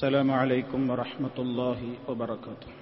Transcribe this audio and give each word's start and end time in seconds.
السلام 0.00 0.30
عليكم 0.30 0.90
ورحمة 0.90 1.36
الله 1.38 1.80
وبركاته. 2.08 2.72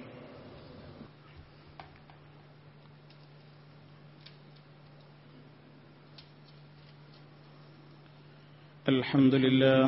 الحمد 8.87 9.35
لله 9.35 9.85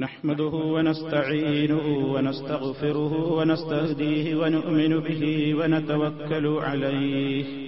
نحمده 0.00 0.54
ونستعينه 0.74 1.86
ونستغفره 2.14 3.14
ونستهديه 3.38 4.26
ونؤمن 4.34 4.92
به 5.06 5.22
ونتوكل 5.54 6.46
عليه. 6.58 7.67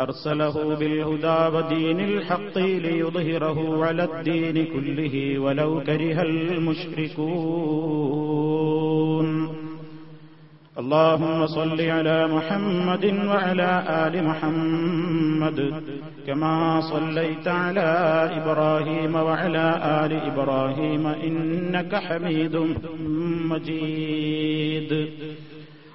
أرسله 0.00 0.76
بالهدى 0.76 1.56
ودين 1.56 2.00
الحق 2.00 2.58
ليظهره 2.58 3.84
على 3.84 4.04
الدين 4.04 4.66
كله 4.66 5.38
ولو 5.38 5.80
كره 5.80 6.22
المشركون. 6.22 7.72
اللهم 10.78 11.46
صل 11.46 11.80
على 11.80 12.26
محمد 12.26 13.04
وعلى 13.04 13.84
آل 13.88 14.24
محمد 14.24 15.82
كما 16.26 16.80
صليت 16.80 17.48
على 17.48 17.90
إبراهيم 18.36 19.14
وعلى 19.14 19.66
آل 20.04 20.12
إبراهيم 20.12 21.06
إنك 21.06 21.94
حميد 21.94 22.56
مجيد. 23.52 25.08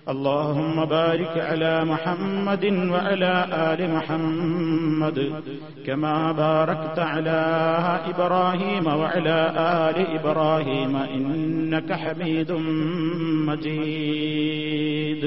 اللهم 0.09 0.85
بارك 0.85 1.37
على 1.37 1.85
محمد 1.85 2.65
وعلى 2.65 3.47
آل 3.51 3.91
محمد 3.91 5.43
كما 5.85 6.31
باركت 6.31 6.99
على 6.99 7.41
إبراهيم 8.09 8.87
وعلى 8.87 9.53
آل 9.57 9.97
إبراهيم 10.19 10.95
إنك 10.95 11.93
حميد 11.93 12.51
مجيد. 13.47 15.23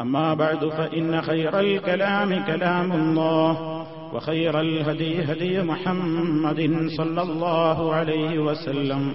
أما 0.00 0.34
بعد 0.34 0.68
فإن 0.68 1.22
خير 1.22 1.60
الكلام 1.60 2.44
كلام 2.44 2.92
الله 2.92 3.86
وخير 4.14 4.60
الهدي 4.60 5.22
هدي 5.22 5.62
محمد 5.62 6.88
صلى 6.96 7.22
الله 7.22 7.94
عليه 7.94 8.38
وسلم 8.38 9.14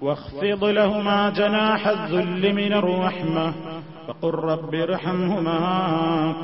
واخفض 0.00 0.64
لهما 0.70 1.30
جناح 1.30 1.82
الذل 1.88 2.52
من 2.52 2.72
الرحمة 2.72 3.46
وقل 4.08 4.34
رب 4.44 4.74
ارحمهما 4.76 5.58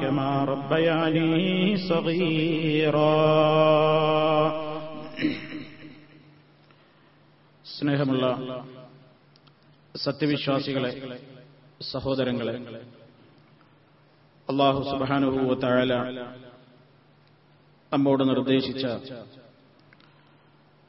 كما 0.00 0.44
ربياني 0.44 1.76
صغيرا 1.88 3.15
സ്നേഹമുള്ള 7.66 8.26
സത്യവിശ്വാസികളെ 9.94 10.93
സഹോദരങ്ങളെ 11.93 12.54
അള്ളാഹു 14.49 14.81
സുബാനുഭൂവത്താഴല 14.82 15.94
നമ്മോട് 17.93 18.22
നിർദ്ദേശിച്ച 18.28 18.84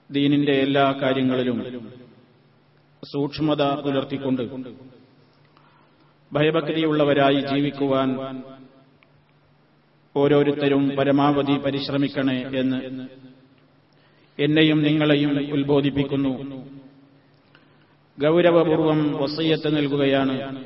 ദീനിന്റെ 0.09 0.53
എല്ലാ 0.59 0.85
കാര്യങ്ങളിലും 1.01 1.59
സൂക്ഷ്മത 3.12 3.62
പുലർത്തിക്കൊണ്ട് 3.62 4.42
ഭയഭക്തിയുള്ളവരായി 6.32 7.40
ജീവിക്കുവാൻ 7.40 8.42
ഓരോരുത്തരും 10.16 10.88
പരമാവധി 10.88 11.58
പരിശ്രമിക്കണേ 11.58 12.50
എന്ന് 12.56 13.08
എന്നെയും 14.38 14.82
നിങ്ങളെയും 14.82 15.52
ഉത്ബോധിപ്പിക്കുന്നു. 15.52 16.64
ഗൗരവപൂർവം 18.20 19.12
വസയ്യത്ത് 19.12 19.76
നൽകുകയാണ് 19.76 20.64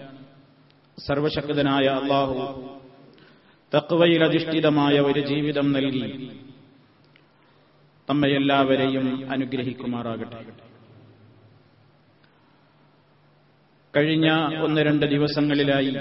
സർവശക്തനായ 1.06 1.86
അള്ളാഹു. 1.86 2.62
തക്വയിലധിഷ്ഠിതമായ 3.74 4.94
ഒരു 4.94 5.20
ജീവിതം 5.20 5.72
നൽകി. 5.72 6.30
നമ്മയെല്ലാവരെയും 8.10 9.30
അനുഗ്രഹിക്കുമാറാകട്ടെ. 9.30 10.67
കഴിഞ്ഞ 13.96 14.28
ഒന്ന് 14.62 14.80
രണ്ട് 14.80 15.06
ദിവസങ്ങളിലായി 15.06 15.92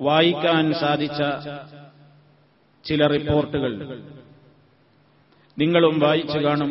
വായിക്കാൻ 0.00 0.72
സാധിച്ച 0.72 1.20
ചില 2.84 3.06
റിപ്പോർട്ടുകൾ 3.06 3.72
നിങ്ങളും 5.58 5.98
വായിച്ചു 6.00 6.38
കാണും. 6.38 6.70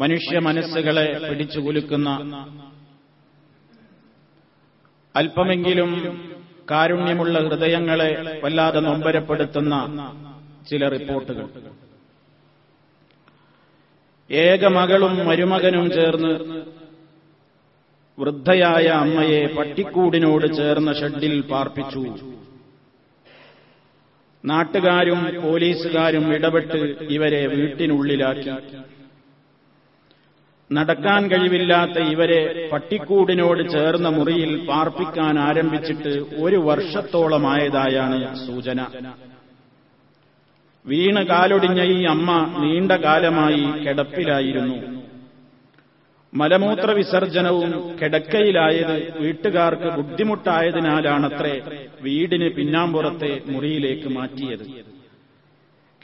മനുഷ്യ 0.00 0.38
മനസ്സുകളെ 0.38 1.06
പിടിച്ചു 1.28 1.60
കുലുക്കുന്ന 1.60 2.10
അല്പമെങ്കിലും 5.16 5.90
കാരുണ്യമുള്ള 6.70 7.38
ഹൃദയങ്ങളെ 7.38 8.40
വല്ലാതെ 8.44 8.80
നൊമ്പരപ്പെടുത്തുന്ന 8.80 9.74
ചില 10.70 10.88
റിപ്പോർട്ടുകൾ. 10.88 11.46
ഏക 14.30 14.64
മകളും 14.64 15.26
മരുമകനും 15.26 15.90
ചേർന്ന് 15.90 16.32
വൃദ്ധയായ 18.18 18.86
അമ്മയെ 18.86 19.46
പട്ടിക്കൂടിനോട് 19.56 20.46
ചേർന്ന 20.56 20.90
ഷെഡിൽ 20.92 21.34
പാർപ്പിച്ചു. 21.50 22.02
നാട്ടുകാരും 24.44 25.20
പോലീസുകാരും 25.44 26.34
ഇടപെട്ട് 26.34 26.80
ഇവരെ 27.16 27.46
വീട്ടിനുള്ളിലാക്കി. 27.46 28.52
നടക്കാൻ 30.70 31.30
കഴിവില്ലാത്ത 31.30 31.98
ഇവരെ 32.14 32.68
പട്ടിക്കൂടിനോട് 32.72 33.62
ചേർന്ന 33.70 34.08
മുറിയിൽ 34.08 34.52
പാർപ്പിക്കാൻ 34.68 35.38
ആരംഭിച്ചിട്ട് 35.38 36.14
ഒരു 36.44 36.56
വർഷത്തോളമായതായാണ് 36.56 38.18
സൂചന. 38.46 38.80
വീണ് 40.86 41.22
കാലൊടിഞ്ഞ 41.26 41.80
ഈ 41.94 42.04
അമ്മ 42.04 42.30
നീണ്ട 42.62 42.92
കാലമായി 42.92 43.64
കിടപ്പിലായിരുന്നു. 43.84 44.76
മലമൂത്ര 46.32 46.90
വിസർജനവും 46.90 47.72
കിടക്കയിലായത് 48.00 48.96
വീട്ടുകാർക്ക് 49.22 49.88
ബുദ്ധിമുട്ടായതിനാലാണത്രേ 49.98 51.54
വീടിന് 52.02 52.48
പിന്നാമ്പുറത്തെ 52.56 53.32
മുറിയിലേക്ക് 53.46 54.08
മാറ്റിയത്. 54.08 54.64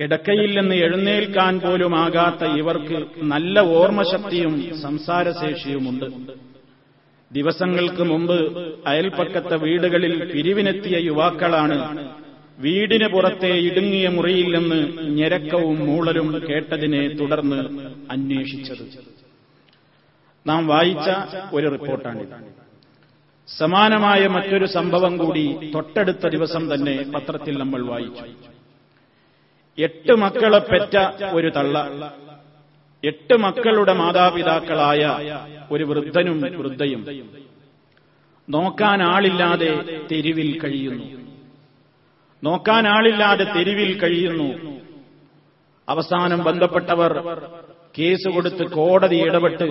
കിടക്കയിൽ 0.00 0.50
നിന്ന് 0.59 0.75
എഴുന്നേൽക്കാൻ 0.75 1.61
പോലുമാകാത്ത 1.61 2.44
ഇവർക്ക് 2.61 2.99
നല്ല 3.32 3.61
ഓർമ്മശക്തിയും 3.61 4.55
സംസാരശേഷിയുമുണ്ട്. 4.82 6.06
ദിവസങ്ങൾക്ക് 7.31 8.03
മുമ്പ് 8.03 8.38
അയൽപ്പക്കത്തെ 8.87 9.56
വീടുകളിൽ 9.56 10.15
പിരിവിനെത്തിയ 10.32 10.97
യുവാക്കളാണ് 11.11 11.79
വീടിന് 12.58 13.08
പുറത്തെ 13.08 13.48
ഇടുങ്ങിയ 13.48 14.08
മുറിയിൽ 14.08 14.58
നിന്ന് 14.58 14.98
ഞെരക്കവും 15.02 15.86
മൂളലും 15.86 16.42
കേട്ടതിനെ 16.48 17.08
തുടർന്ന് 17.08 17.60
അന്വേഷിച്ചത്. 18.10 19.04
നാം 20.46 20.66
വായിച്ച 20.66 21.36
ഒരു 21.52 21.68
റിപ്പോർട്ടാണിത്. 21.68 22.64
സമാനമായ 23.58 24.26
മറ്റൊരു 24.26 24.66
സംഭവം 24.66 25.16
കൂടി 25.16 25.70
തൊട്ടടുത്ത 25.74 26.28
ദിവസം 26.28 26.74
തന്നെ 26.74 27.12
പത്രത്തിൽ 27.14 27.58
നമ്മൾ 27.58 27.86
വായിച്ചു. 27.86 28.24
എട്ട് 29.78 30.12
മക്കളെ 30.12 30.58
പെറ്റ 30.58 31.24
ഒരു 31.24 31.52
തള്ള 31.56 32.14
എട്ട് 33.04 33.34
മക്കളുടെ 33.34 33.92
മാതാപിതാക്കളായ 33.92 35.18
ഒരു 35.70 35.84
വൃദ്ധനും 35.84 36.40
വൃദ്ധയും. 36.40 37.30
നോക്കാൻ 38.48 39.02
ആളില്ലാതെ 39.02 40.00
തെരുവിൽ 40.12 40.60
കഴിയുന്നു. 40.60 41.24
നോക്കാൻ 42.44 42.85
ആളില്ലാതെ 42.88 43.44
തെരുവിൽ 43.44 43.91
കഴിയുന്നു. 44.00 44.49
അവസാനം 45.88 46.41
ബന്ധപ്പെട്ടവർ 46.44 47.12
കേസ് 47.99 48.29
കൊടുത്ത് 48.29 48.64
കോടതി 48.70 49.17
ഇടപെട്ട് 49.17 49.67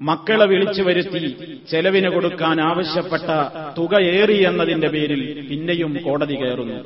മക്കളെ 0.00 0.46
വിളിച്ചു 0.46 0.82
വരുത്തി 0.82 1.22
ചെലവിന് 1.70 2.08
കൊടുക്കാൻ 2.08 2.56
ആവശ്യപ്പെട്ട 2.60 3.30
തുക 3.78 3.94
ഏറി 4.02 4.38
എന്നതിന്റെ 4.46 4.88
പേരിൽ 4.88 5.22
പിന്നെയും 5.50 5.92
കോടതി 6.04 6.34
കയറുന്നു. 6.34 6.78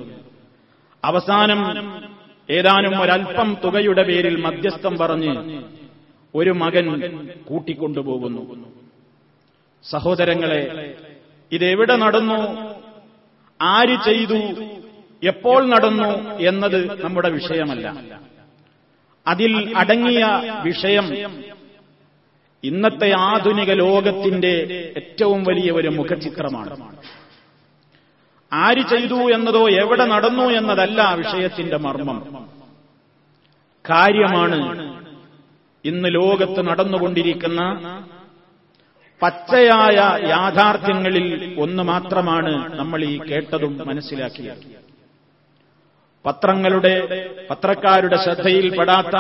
അവസാനം 1.05 1.61
ഏതാനും 2.51 2.95
ഒരൽപ്പം 3.03 3.49
തുകയുടെ 3.65 4.03
പേരിൽ 4.03 4.37
മധ്യസ്ഥം 4.41 4.95
പറഞ്ഞ് 4.99 5.63
ഒരു 6.35 6.51
മകൻ 6.51 6.87
കൂട്ടിക്കൊണ്ടുപോകുന്നു. 7.49 8.43
സഹോദരങ്ങളെ 9.85 10.63
ഇതെവിടെ 11.53 11.97
നടന്നു? 11.97 12.39
ആര് 13.61 13.97
ചെയ്തു? 14.05 14.41
എപ്പോൾ 15.23 15.67
നടന്നു 15.67 16.39
എന്നത് 16.39 17.05
നമ്മുടെ 17.05 17.31
വിഷയമല്ല. 17.31 17.87
അതിൽ 19.27 19.75
അടങ്ങിയ 19.77 20.25
വിഷയം 20.65 21.07
ഇന്നത്തെ 22.65 23.13
ആധുനിക 23.19 23.73
ലോകത്തിന്റെ 23.73 24.53
ഏറ്റവും 24.97 25.45
വലിയ 25.45 25.71
ഒരു 25.73 25.89
മുഖചിത്രമാണ്. 25.89 26.95
ആര് 28.53 28.83
ചെയ്തു 28.89 29.15
എന്നതോ 29.15 29.69
എവിടെ 29.69 30.05
നടന്നു 30.05 30.43
എന്നതല്ല 30.43 31.15
വിഷയത്തിന്റെ 31.15 31.77
മർമ്മം. 31.77 32.47
കാര്യമാണ് 33.91 34.59
ഇന്ന് 35.85 36.15
ലോകത്ത് 36.15 36.69
നടന്നുകൊണ്ടിരിക്കുന്ന 36.69 37.61
പച്ചയായ 39.23 39.97
യാഥാർത്ഥ്യങ്ങളിൽ 40.29 41.57
ഒന്ന് 41.61 41.83
മാത്രമാണ് 41.83 42.79
നമ്മൾ 42.79 43.05
ഈ 43.05 43.19
കേട്ടതും 43.19 43.79
മനസ്സിലാക്കിയത്. 43.87 44.86
പത്രങ്ങളുടെ 46.27 46.95
പത്രക്കാരുടെ 47.51 48.17
ശ്രദ്ധയിൽപ്പെടാത്ത 48.17 49.17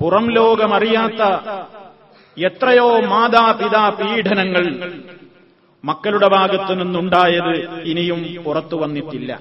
പുറം 0.00 0.30
ലോകമറിയാത്ത 0.30 1.22
എത്രയോ 2.46 3.00
മാതാപിതാ 3.00 3.88
പീഡനങ്ങൾ 3.88 4.92
മക്കളുടെ 5.84 6.28
ഭാഗത്തു 6.28 6.74
നിന്നുണ്ടായത് 6.74 7.82
ഇനിയും 7.82 8.42
പുറത്തു 8.44 8.76
വന്നിട്ടില്ല. 8.76 9.40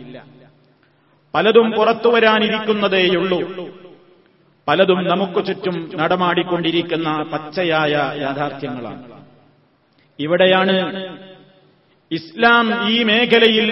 പലതും 1.33 1.71
പുറത്തു 1.71 2.09
വരാനിരിക്കുന്നതേയുള്ളൂ. 2.09 3.69
പലതും 4.67 5.03
നമുക്ക് 5.07 5.45
ചുറ്റും 5.47 5.91
നടമാടിക്കൊണ്ടിരിക്കുന്ന 5.95 7.23
പച്ചയായ 7.23 7.91
യാഥാർത്ഥ്യങ്ങളാണ്. 8.21 9.23
ഇവിടെയാണ് 10.19 10.75
ഇസ്ലാം 12.11 12.89
ഈ 12.89 13.03
മേഖലയിൽ 13.03 13.69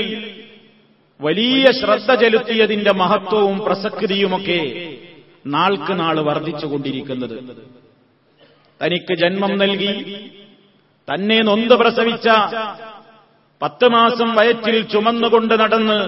വലിയ 1.22 1.72
ശ്രദ്ധ 1.72 2.14
ചെലുത്തിയതിന്റെ 2.14 2.92
മഹത്വവും 2.92 3.60
പ്രസക്തിയുമൊക്കെ 3.60 4.60
നാൾക്ക് 5.48 6.00
നാൾ 6.00 6.20
വർദ്ധിച്ചുകൊണ്ടിരിക്കുന്നത്. 6.20 7.36
തനിക്ക് 8.82 9.14
ജന്മം 9.14 9.58
നൽകി 9.58 9.94
തന്നെ 11.08 11.42
നൊന്ത് 11.44 11.74
പ്രസവിച്ച 11.74 12.28
പത്ത് 13.62 13.88
മാസം 13.88 14.36
വയറ്റിൽ 14.36 14.88
ചുമന്നുകൊണ്ട് 14.88 15.54
നടന്ന് 15.54 16.00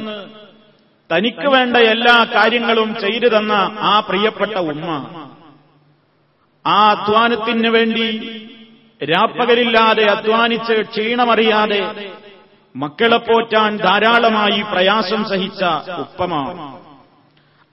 തനിക്ക് 1.09 1.47
വേണ്ട 1.47 1.77
എല്ലാ 1.77 2.25
കാര്യങ്ങളും 2.35 2.95
ചെയ്തു 2.95 3.27
തന്ന 3.37 3.53
ആ 3.79 3.99
പ്രിയപ്പെട്ട 3.99 4.57
ഉമ്മ. 4.57 4.89
ആ 6.65 6.91
അധ്വാനത്തിന് 6.91 7.67
വേണ്ടി 7.67 8.07
രാപ്പകലില്ലാതെ 9.01 10.03
അധ്വാനിച്ച് 10.05 10.73
ക്ഷീണമറിയാതെ 10.91 11.81
മക്കളെ 12.75 13.17
പോറ്റാൻ 13.17 13.77
ധാരാളമായി 13.77 14.61
പ്രയാസം 14.61 15.23
സഹിച്ച 15.29 15.63
ഉപ്പമ 15.99 16.33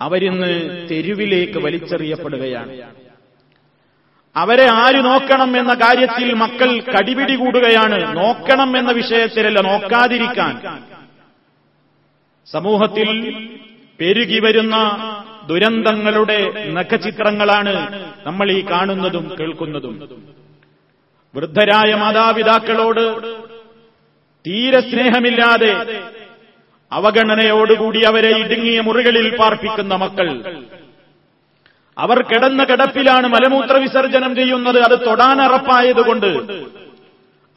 അവരിന്ന് 0.00 0.88
തെരുവിലേക്ക് 0.90 1.58
വലിച്ചെറിയപ്പെടുകയാണ്. 1.58 2.82
അവരെ 4.36 4.66
ആര് 4.72 5.04
നോക്കണം 5.04 5.58
എന്ന 5.58 5.74
കാര്യത്തിൽ 5.74 6.34
മക്കൾ 6.34 6.80
കടിപിടി 6.80 7.34
കൂടുകയാണ്. 7.34 8.16
നോക്കണം 8.16 8.78
എന്ന 8.78 8.90
വിഷയത്തിലല്ല 8.90 9.60
നോക്കാതിരിക്കാൻ. 9.60 10.82
സമൂഹത്തിൽ 12.52 13.34
പെരുകി 14.00 14.40
വരുന്ന 14.40 14.76
ദുരന്തങ്ങളുടെ 15.46 16.70
നഖചിത്രങ്ങളാണ് 16.70 18.04
നമ്മൾ 18.26 18.50
ഈ 18.50 18.60
കാണുന്നതും 18.70 19.36
കേൾക്കുന്നതും. 19.40 20.10
വൃദ്ധരായ 21.34 21.94
മാതാപിതാക്കളോട് 21.94 23.30
തീരെ 24.44 24.80
സ്നേഹമില്ലാതെ 24.80 25.72
അവഗണനയോടുകൂടി 26.92 28.00
അവരെ 28.04 28.30
ഇടുങ്ങിയ 28.38 28.80
മുറികളിൽ 28.80 29.26
പാർപ്പിക്കുന്ന 29.36 29.94
മക്കൾ. 29.94 30.28
അവർ 31.96 32.18
കിടന്ന 32.22 32.60
കിടപ്പിലാണ് 32.64 33.26
മലമൂത്ര 33.28 33.74
വിസർജനം 33.76 34.32
ചെയ്യുന്നത്. 34.36 34.78
അത് 34.86 34.96
തൊടാൻ 35.06 35.38
അറപ്പായതുകൊണ്ട് 35.42 36.30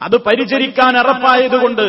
അത് 0.00 0.16
പരിചരിക്കാൻ 0.26 0.94
അറപ്പായതുകൊണ്ട് 0.98 1.86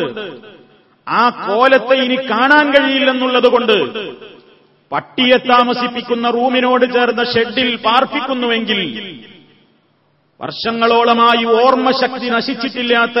ആ 1.06 1.22
കോലത്തെ 1.42 1.94
ഇനി 2.04 2.16
കാണാൻ 2.30 2.66
കഴിയില്ലെന്നുള്ളതുകൊണ്ട് 2.74 3.76
പട്ടിയെ 4.92 5.36
താമസിപ്പിക്കുന്ന 5.46 6.26
റൂമിനോട് 6.30 6.84
ചേർന്ന 6.94 7.22
ഷെഡിൽ 7.24 7.76
പാർപ്പിക്കുന്നുവെങ്കിൽ 7.86 8.80
വർഷങ്ങളോളമായി 10.40 11.44
ഓർമ്മശക്തി 11.60 12.28
നശിച്ചിട്ടില്ലാത്ത 12.28 13.18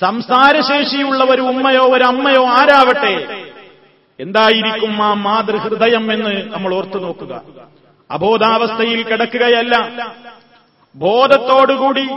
സംസാരശേഷിയുള്ള 0.00 1.24
ഒരു 1.24 1.42
ഉമ്മയോ 1.42 1.82
ഒരു 1.82 2.04
അമ്മയോ 2.04 2.46
ആരാവട്ടെ? 2.46 3.44
എന്തായിരിക്കും 4.20 5.02
ആ 5.02 5.14
മാതൃഹൃദയം 5.14 6.12
എന്ന് 6.12 6.54
നമ്മൾ 6.54 6.74
ഓർത്തു 6.74 6.98
നോക്കുക. 6.98 7.42
അബോധാവസ്ഥയിൽ 8.10 9.02
കിടക്കുകയല്ല. 9.02 10.06
ബോധത്തോടുകൂടി 10.96 12.08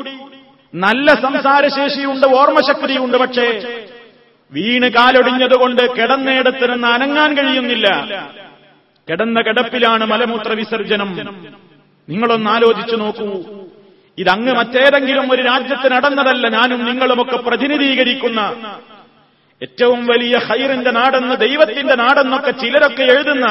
നല്ല 0.76 1.14
സംസാരശേഷിയുണ്ട് 1.14 2.28
ഓർമ്മശക്തിയുണ്ട് 2.28 3.18
പക്ഷേ 3.18 3.80
വീണ് 4.52 4.88
കാലൊടിഞ്ഞതുകൊണ്ട് 4.88 5.96
കിടന്നയിടത്ത് 5.96 6.74
നിന്ന് 6.74 6.88
അനങ്ങാൻ 6.88 7.38
കഴിയുന്നില്ല. 7.38 7.88
കിടന്ന 9.10 9.42
കിടപ്പിലാണ് 9.42 10.06
മലമൂത്ര 10.06 10.54
വിസർജനം. 10.54 11.16
നിങ്ങളൊന്ന് 12.10 12.50
ആലോചിച്ചു 12.50 12.96
നോക്കൂ. 12.96 13.67
ഇതങ്ങ് 14.18 14.54
മറ്റേതെങ്കിലും 14.54 15.32
ഒരു 15.32 15.42
രാജ്യത്ത് 15.42 15.92
നടന്നതല്ല 15.92 16.48
ഞാനും 16.50 16.86
നിങ്ങളുമൊക്കെ 16.86 17.38
പ്രതിനിധീകരിക്കുന്ന. 17.38 18.40
ഏറ്റവും 19.62 20.06
വലിയ 20.06 20.38
ഹൈറിന്റെ 20.38 20.92
നാടെന്ന് 20.92 21.36
ദൈവത്തിന്റെ 21.36 21.96
നാടെന്നൊക്കെ 21.96 22.52
ചിലരൊക്കെ 22.52 23.04
എഴുതുന്ന 23.04 23.46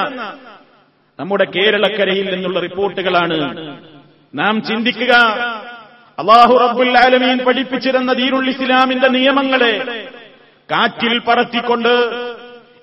നമ്മുടെ 1.18 1.44
കേരളക്കരയിൽ 1.44 2.34
നിന്നുള്ള 2.34 2.60
റിപ്പോർട്ടുകളാണ്. 2.60 3.38
നാം 4.34 4.62
ചിന്തിക്കുക 4.62 5.14
അള്ളാഹു 6.18 6.54
റബ്ബുൽ 6.58 6.98
ആലമീൻ 6.98 7.38
പഠിപ്പിച്ചിരുന്ന 7.44 8.12
ദീനുൽ 8.12 8.48
ഇസ്ലാമിന്റെ 8.50 9.08
നിയമങ്ങളെ 9.08 9.72
കാറ്റിൽ 10.70 11.18
പറത്തിക്കൊണ്ട് 11.18 11.92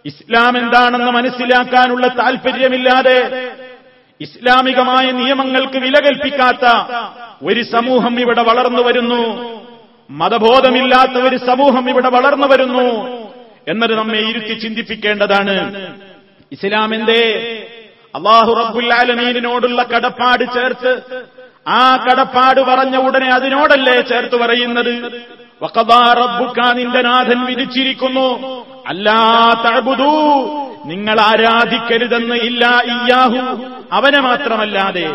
ഇസ്ലാം 0.06 0.58
എന്താണെന്ന് 0.58 1.12
മനസ്സിലാക്കാനുള്ള 1.12 2.08
താൽപര്യമില്ലാതെ 2.08 3.18
ഇസ്ലാമികമായ 4.22 5.12
നിയമങ്ങൾക്ക് 5.12 5.78
വില 5.78 5.96
കൽപ്പിക്കാത്ത 6.06 6.66
ഒരു 7.44 7.64
സമൂഹം 7.64 8.20
ഇവിടെ 8.20 8.42
വളർന്നു 8.42 8.82
വരുന്നു. 8.84 9.22
മതബോധമില്ലാത്ത 10.10 11.16
ഒരു 11.28 11.38
സമൂഹം 11.38 11.90
ഇവിടെ 11.90 12.10
വളർന്നു 12.10 12.48
വരുന്നു. 12.48 12.88
എന്നത് 13.68 13.94
നമ്മെ 13.98 14.20
ഇരുത്തി 14.20 14.54
ചിന്തിപ്പിക്കേണ്ടതാണ്. 14.60 15.56
ഇസ്ലാമിന്റെ 16.52 17.22
അള്ളാഹു 18.16 18.52
റബ്ബുല്ലാലമീനോടുള്ള 18.54 19.84
കടപ്പാട് 19.84 20.44
ചേർത്ത് 20.54 20.92
ആ 21.68 22.06
കടപ്പാട് 22.06 22.62
പറഞ്ഞ 22.62 22.96
ഉടനെ 22.98 23.30
അതിനോടല്ലേ 23.34 24.02
ചേർത്ത് 24.02 24.36
പറയുന്നത്? 24.36 24.94
നിന്റെ 26.78 27.02
നാഥൻ 27.02 27.40
വിധിച്ചിരിക്കുന്നു. 27.46 28.28
അല്ലാ 28.88 29.22
തഅബുദൂ 29.66 30.14
നിങ്ങൾ 30.86 31.18
ആരാധിക്കരുതെന്ന് 31.22 32.36
ഇല്ല 32.36 32.66
ഇയാഹു 32.96 33.40
അവനെ 33.92 34.20
മാത്രമല്ലാതെ 34.20 35.08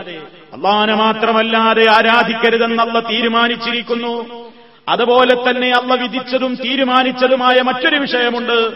അള്ളാനെ 0.58 0.94
മാത്രമല്ലാതെ 0.94 1.90
ആരാധിക്കരുതെന്നല്ല 1.90 3.00
തീരുമാനിച്ചിരിക്കുന്നു. 3.00 4.44
അതുപോലെ 4.88 5.50
തന്നെ 5.50 5.70
അള്ള 5.70 5.94
വിധിച്ചതും 5.94 6.54
തീരുമാനിച്ചതുമായ 6.54 7.62
മറ്റൊരു 7.62 7.96
വിഷയമുണ്ട്. 7.96 8.72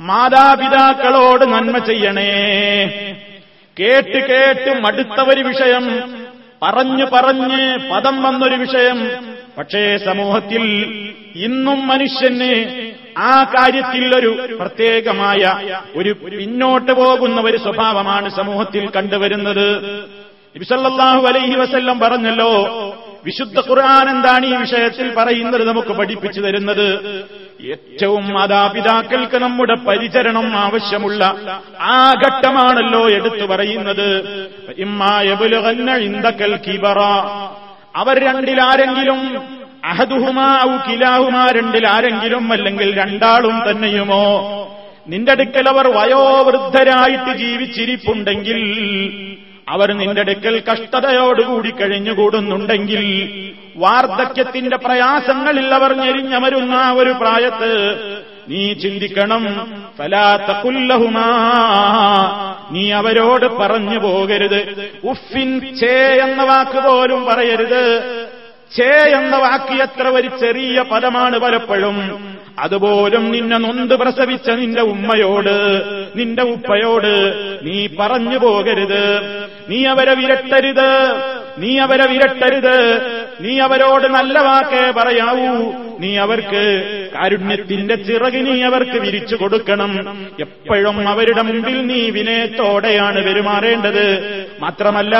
മാതാപിതാക്കളോട് 0.00 1.44
നന്മ 1.44 1.78
ചെയ്യണേ. 1.78 2.32
കേട്ട് 3.80 4.28
കേട്ട് 4.28 4.80
മടുത്ത 4.80 5.20
ഒരു 5.20 5.40
വിഷയം 5.40 6.14
പറഞ്ഞു 6.62 7.04
പറഞ്ഞ് 7.04 7.90
പദം 7.90 8.22
വന്നൊരു 8.22 8.54
വിഷയം 8.54 9.35
പക്ഷേ 9.58 9.98
സമൂഹത്തിൽ 9.98 10.62
ഇന്നും 11.36 11.86
മനുഷ്യന് 11.86 12.52
ആ 13.18 13.44
കാര്യത്തിൽ 13.44 14.16
ഒരു 14.16 14.56
പ്രത്യേകമായ 14.60 15.42
ഒരു 15.96 16.12
പിന്നോട്ട് 16.12 16.92
പോകുന്ന 16.92 17.40
ഒരു 17.40 17.56
സ്വഭാവമാണ് 17.56 18.28
സമൂഹത്തിൽ 18.36 18.90
കണ്ടുവരുന്നത്. 18.90 19.66
നബിസല്ലാഹു 20.56 21.26
അലൈഹി 21.26 21.54
വസല്ലം 21.54 22.00
പറഞ്ഞല്ലോ 22.00 22.52
വിശുദ്ധ 23.24 23.58
ഖുർആൻ 23.68 24.10
എന്താണ് 24.10 24.46
ഈ 24.46 24.54
വിഷയത്തിൽ 24.56 25.14
പറയുന്നത് 25.14 25.68
നമുക്ക് 25.68 25.88
പഠിപ്പിച്ചു 25.88 26.40
തരുന്നത്? 26.40 26.88
ഏറ്റവും 27.70 28.28
മാതാപിതാക്കൾക്ക് 28.28 29.36
നമ്മുടെ 29.36 29.74
പരിചരണം 29.74 30.56
ആവശ്യമുള്ള 30.56 31.50
ആ 31.80 32.12
ഘട്ടമാണല്ലോ 32.12 33.10
എടുത്തു 33.10 33.46
പറയുന്നത്. 33.46 34.08
ഇമ്മായബുലുഗന്ന 34.78 35.96
ഇന്തക്കൽ 35.96 36.56
കിബറ. 36.56 37.00
അവർ 37.96 38.18
രണ്ടിലാരെങ്കിലും 38.24 39.20
അഹദുഹുമാ 39.84 40.60
ഔ 40.64 40.70
കിലാഹുമാ 40.88 41.46
രണ്ടിലാരെങ്കിലും 41.56 42.52
അല്ലെങ്കിൽ 42.52 42.98
രണ്ടാളും 42.98 43.70
തന്നെയുമോ? 43.70 44.24
നിന്റെ 45.08 45.32
അടുക്കൽ 45.32 45.68
അവർ 45.68 45.86
വയോവൃദ്ധരായിട്ട് 45.88 47.36
ജീവിച്ചിരിപ്പുണ്ടെങ്കിൽ 47.36 48.58
അവർ 49.68 49.92
നിന്റെ 49.92 50.20
അടുക്കൽ 50.20 50.62
കഷ്ടതയോടുകൂടി 50.72 51.70
കഴിഞ്ഞുകൂടുന്നുണ്ടെങ്കിൽ 51.70 53.02
വാർദ്ധക്യത്തിന്റെ 53.76 54.76
പ്രയാസങ്ങളിൽ 54.76 55.74
അവർ 55.74 55.96
ഞെരിഞ്ഞമരുന്ന 55.96 56.92
ഒരു 56.96 57.10
പ്രായത്ത് 57.10 57.70
നീ 58.48 58.72
ചിന്തിക്കണം. 58.72 59.44
ഫലാത്തക്കുല്ലഹുമാ 59.98 61.26
നീ 62.70 62.92
അവരോട് 62.92 63.46
പറഞ്ഞു 63.46 63.98
പോകരുത്. 63.98 64.90
ഉഫിൻ 65.04 65.76
ചേ 65.76 66.20
എന്ന 66.22 66.42
വാക്ക് 66.42 66.88
പോലും 66.88 67.24
പറയരുത്. 67.24 68.00
ചേ 68.76 69.16
എന്ന 69.16 69.36
വാക്ക് 69.36 69.82
എത്ര 69.82 70.08
ഒരു 70.08 70.30
ചെറിയ 70.40 70.84
പദമാണ് 70.92 71.38
പലപ്പോഴും. 71.38 72.36
അതുപോലും 72.58 73.30
നിന്നെ 73.30 73.56
നൊന്ത് 73.56 73.94
പ്രസവിച്ച 73.94 74.50
നിന്റെ 74.50 74.82
ഉമ്മയോട് 74.82 75.82
നിന്റെ 76.16 76.42
ഉപ്പയോട് 76.42 77.34
നീ 77.62 77.88
പറഞ്ഞു 78.00 78.38
പോകരുത്. 78.38 79.20
നീ 79.68 79.84
അവരെ 79.84 80.14
വിരട്ടരുത്. 80.14 81.14
നീ 81.58 81.78
അവരെ 81.78 82.06
വിരട്ടരുത്. 82.06 82.78
നീ 83.40 83.60
അവരോട് 83.60 84.06
നല്ല 84.06 84.38
വാക്കേ 84.38 84.90
പറയാവൂ. 84.90 85.72
നീ 86.00 86.16
അവർക്ക് 86.16 86.62
കാരുണ്യത്തിന്റെ 87.14 87.94
ചിറക് 87.94 88.38
നീ 88.46 88.62
അവർക്ക് 88.62 88.98
വിരിച്ചു 88.98 89.36
കൊടുക്കണം. 89.36 89.92
എപ്പോഴും 90.40 91.08
അവരുടെ 91.08 91.42
മുമ്പിൽ 91.42 91.86
നീ 91.86 92.10
വിനയത്തോടെയാണ് 92.10 93.24
പെരുമാറേണ്ടത്. 93.24 94.06
മാത്രമല്ല 94.60 95.16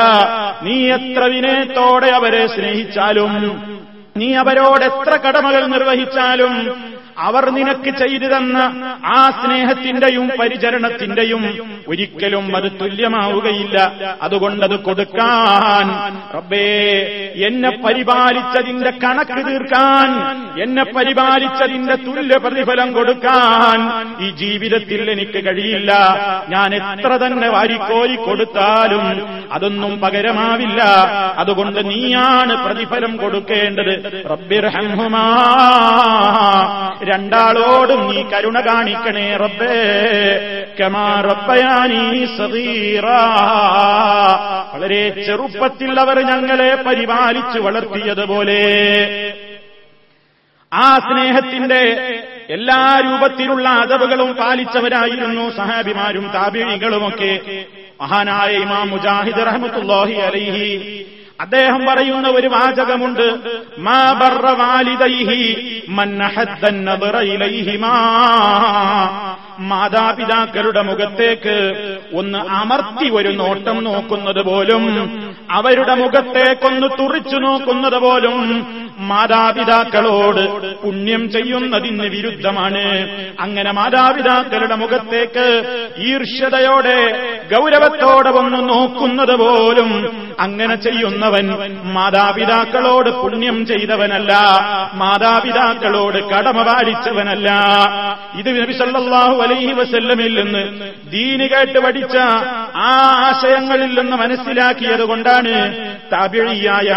നീ 0.63 0.77
എത്ര 0.91 1.25
വിനയത്തോടെ 1.25 2.07
അവരെ 2.07 2.47
സ്നേഹിച്ചാലും 2.47 3.33
നീ 4.17 4.35
അവരോട് 4.35 4.85
എത്ര 4.85 5.17
കടമകൾ 5.17 5.67
നിർവഹിച്ചാലും 5.67 6.53
അവർ 7.19 7.51
നിനക്ക് 7.51 7.91
ചെയ്തു 7.99 8.27
തന്ന 8.37 8.59
ആ 9.05 9.31
സ്നേഹത്തിന്റെയും 9.31 10.31
പരിചരണത്തിന്റെയും 10.41 11.43
ഒരിക്കലും 11.89 12.57
അത് 12.57 12.73
തുല്യമാവുകയില്ല. 12.81 13.91
അതുകൊണ്ടത് 14.23 14.79
കൊടുക്കാൻ. 14.79 15.87
റബ്ബേ 16.35 16.67
എന്നെ 17.47 17.71
പരിപാലിച്ചതിന്റെ 17.71 18.91
കണക്ക് 19.05 19.47
തീർക്കാൻ 19.47 20.09
എന്നെ 20.63 20.83
പരിപാലിച്ചതിന്റെ 20.83 21.95
തുല്യ 21.95 22.39
പ്രതിഫലം 22.39 22.93
കൊടുക്കാൻ 22.93 23.79
ഈ 24.27 24.31
ജീവിതത്തിൽ 24.31 25.11
എനിക്ക് 25.11 25.45
കഴിയില്ല. 25.47 25.93
ഞാൻ 26.49 26.75
എത്ര 26.75 27.17
തന്നെ 27.17 27.49
വാരിക്കോരി 27.49 28.15
കൊടുത്താലും 28.15 29.29
അതൊന്നും 29.53 30.01
പകരമാവില്ല. 30.01 30.83
അതുകൊണ്ട് 31.39 31.91
നീയാണ് 31.91 32.65
പ്രതിഫലം 32.65 33.17
കൊടുക്കേണ്ടത്. 33.17 34.25
റബ്ബിർഹംഹുമാ. 34.31 35.27
രണ്ടാളോടും 37.09 38.01
നീ 38.11 38.23
കരുണ 38.23 38.61
കാണിക്കണേ 38.61 39.37
റബ്ബേ. 39.37 39.77
കമാ 40.81 41.21
റബ്ബയാനീ 41.21 42.25
സതീറ 42.27 43.07
വളരെ 44.75 45.25
ചെറുപ്പത്തിൽ 45.27 46.01
അവർ 46.01 46.21
ഞങ്ങളെ 46.21 46.75
പരിപാലിച്ചു 46.75 47.59
വളർത്തിയതുപോലെ 47.59 48.63
ആ 50.73 50.99
സ്നേഹത്തിന്റെ 50.99 51.83
എല്ലാ 52.51 53.01
രൂപത്തിലുള്ള 53.05 53.69
അതവുകളും 53.69 54.33
പാലിച്ചവരായിരുന്നു 54.33 55.51
സഹാബിമാരും 55.57 56.31
താപിഴികളുമൊക്കെ 56.35 57.33
മഹാനായ 58.01 58.57
ഇമാം 58.57 58.91
മുജാഹിദ് 58.91 59.47
റഹമത്തുല്ലാഹി 59.47 60.15
അലൈഹി. 60.15 61.07
അദ്ദേഹം 61.41 61.87
പറയുന്ന 61.87 62.29
ഒരു 62.29 62.47
വാചകമുണ്ട്. 62.47 63.27
മാ 63.79 63.99
വാലിദൈഹി 64.53 65.57
മാതാപിതാക്കളുടെ 69.61 70.83
മുഖത്തേക്ക് 70.83 71.57
ഒന്ന് 72.13 72.39
അമർത്തി 72.39 73.09
ഒരു 73.09 73.29
നോട്ടം 73.29 73.85
നോക്കുന്നത് 73.85 74.43
പോലും 74.43 74.85
അവരുടെ 75.51 75.95
മുഖത്തേക്കൊന്ന് 75.95 76.89
തുറിച്ചു 76.99 77.37
നോക്കുന്നത് 77.37 77.99
പോലും 77.99 78.37
മാതാപിതാക്കളോട് 78.99 80.75
പുണ്യം 80.83 81.31
ചെയ്യുന്നതിന് 81.31 82.03
വിരുദ്ധമാണ്. 82.03 82.85
അങ്ങനെ 83.41 83.73
മാതാപിതാക്കളുടെ 83.73 84.75
മുഖത്തേക്ക് 84.75 85.47
ഈർഷ്യതയോടെ 85.99 86.99
ഗൗരവത്തോടെ 87.53 88.31
വന്നു 88.31 88.61
നോക്കുന്നത് 88.61 89.37
പോലും 89.37 89.91
അങ്ങനെ 90.41 90.75
ചെയ്യുന്നവൻ 90.75 91.47
മാതാപിതാക്കളോട് 91.85 93.11
പുണ്യം 93.11 93.67
ചെയ്തവനല്ല 93.67 94.33
മാതാപിതാക്കളോട് 94.95 96.19
കടമ 96.29 96.63
പാലിച്ചവനല്ല. 96.63 97.49
ഇത് 98.39 98.61
നബിസല്ലാഹു 98.63 99.43
അലൈഹി 99.43 99.73
വസല്ലമിൽ 99.73 100.43
നിന്ന് 100.43 100.63
ദീനി 101.11 101.47
കേട്ട് 101.47 101.79
പഠിച്ച 101.79 102.17
ആ 102.77 102.91
ആശയങ്ങളിൽ 103.27 104.01
നിന്ന് 104.01 104.17
മനസ്സിലാക്കിയത് 104.17 105.03
കൊണ്ടാണ് 105.03 105.55
താപിഴിയായ 106.13 106.89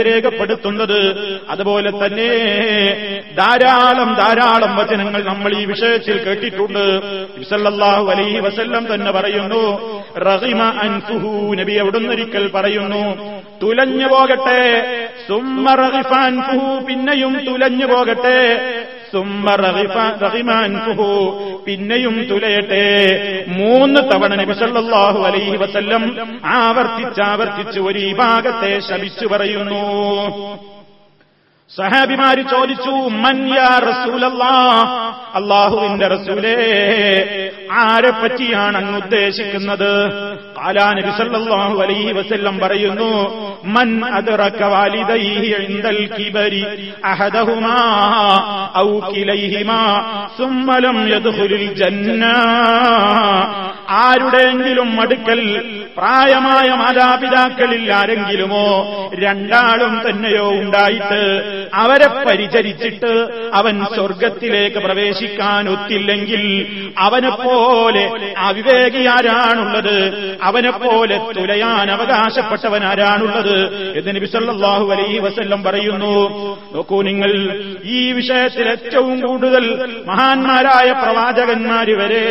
രേഖപ്പെടുത്തുന്നത് 0.00 1.09
അതുപോലെ 1.50 1.90
തന്നെ 2.00 2.30
ധാരാളം 3.38 4.10
ധാരാളം 4.20 4.72
വചനങ്ങൾ 4.76 5.22
നമ്മൾ 5.30 5.50
ഈ 5.60 5.64
വിഷയത്തിൽ 5.72 6.16
കേട്ടിട്ടുണ്ട്. 6.26 6.84
സല്ലല്ലാഹു 7.50 8.06
അലൈഹി 8.14 8.40
വസല്ലം 8.46 8.84
തന്നെ 8.94 9.10
പറയുന്നു 9.18 9.62
റഹിമ 10.28 10.60
അൻഫുഹു 10.86 11.32
നബി 11.60 11.74
എവിടുന്നൊരിക്കൽ 11.82 12.46
പറയുന്നു 12.56 13.04
തുലഞ്ഞു 13.62 14.08
പോകട്ടെ 14.08 14.62
സുമ്മ 15.28 15.74
റഹിഫാൻഫുഹു 15.84 16.68
പിന്നെയും 16.88 17.34
തുലഞ്ഞു 17.48 17.86
പോകട്ടെ 17.86 18.38
പിന്നെയും 21.66 22.16
തുലയട്ടെ. 22.30 22.84
മൂന്ന് 23.60 24.00
തവണ 24.10 24.32
നബി 24.40 24.54
സല്ലല്ലാഹു 24.60 25.20
അലൈഹി 25.28 25.56
വസല്ലം 25.62 26.02
ആവർത്തിച്ചാവർത്തിച്ച് 26.58 27.80
ഒരു 27.88 28.04
ഭാഗത്തെ 28.20 28.72
ശപിച്ചു 28.88 29.26
പറയുന്നു. 29.32 29.82
സഹാബിമാര് 31.76 32.42
ചോദിച്ചു 32.50 32.92
അള്ളാഹുവിന്റെ 35.38 36.06
റസൂലേ 36.06 36.54
ആരെ 37.82 38.10
പറ്റിയാണ് 38.10 38.76
അങ്ങ് 38.76 38.96
ഉദ്ദേശിക്കുന്നത്? 38.96 39.92
കാലാനബി 40.58 41.10
സല്ലല്ലാഹു 41.18 41.76
അലൈഹി 41.82 42.12
വസല്ലം 42.12 42.58
പറയുന്നു 42.58 43.10
മൻ 43.66 43.88
അദ്റക 44.18 44.62
വാലിദൈഹി 44.72 45.50
ഇൻദൽ 45.66 46.00
കിബരി 46.16 46.62
അഹദഹുമാ 47.04 47.76
ഔ 48.76 48.88
കിലൈഹിമാ 49.10 49.80
സുമ്മ 50.38 50.68
യദ്ഖുലുൽ 51.14 51.66
ജന്ന. 51.74 52.24
ആരുടെയെങ്കിലും 54.04 55.00
അടുക്കൽ 55.00 55.40
പ്രായമായ 55.96 56.68
മാതാപിതാക്കളിൽ 56.74 57.92
ആരെങ്കിലുമോ 57.92 58.66
രണ്ടാളും 59.14 60.02
തന്നെയോ 60.06 60.48
ഉണ്ടായിട്ട് 60.60 61.22
അവരെ 61.74 62.24
പരിചരിച്ചിട്ട് 62.24 63.28
അവൻ 63.54 63.84
സ്വർഗത്തിലേക്ക് 63.94 64.76
പ്രവേശിക്കാൻ 64.76 65.68
ഒത്തില്ലെങ്കിൽ 65.68 66.66
അവനെപ്പോലെ 66.98 68.34
അവിവേകി 68.38 69.06
ആരാണുള്ളത്? 69.06 70.38
അവനെപ്പോലെ 70.42 71.16
തുലയാൻ 71.36 71.90
അവകാശപ്പെട്ടവൻ 71.90 72.84
ആരാണുള്ളത്? 72.84 73.58
എന്ന് 73.98 74.16
നബി 74.16 74.26
സല്ലല്ലാഹു 74.26 74.90
അലൈഹി 74.90 75.18
വസല്ലം 75.18 75.62
പറയുന്നു. 75.62 76.14
നോക്കൂ 76.74 77.02
നിങ്ങൾ 77.02 77.60
ഈ 77.84 78.12
വിഷയത്തിൽ 78.12 78.68
ഏറ്റവും 78.68 79.20
കൂടുതൽ 79.20 79.88
മഹാന്മാരായ 80.06 80.92
പ്രവാചകന്മാര് 80.92 81.94
വരെ 81.94 82.26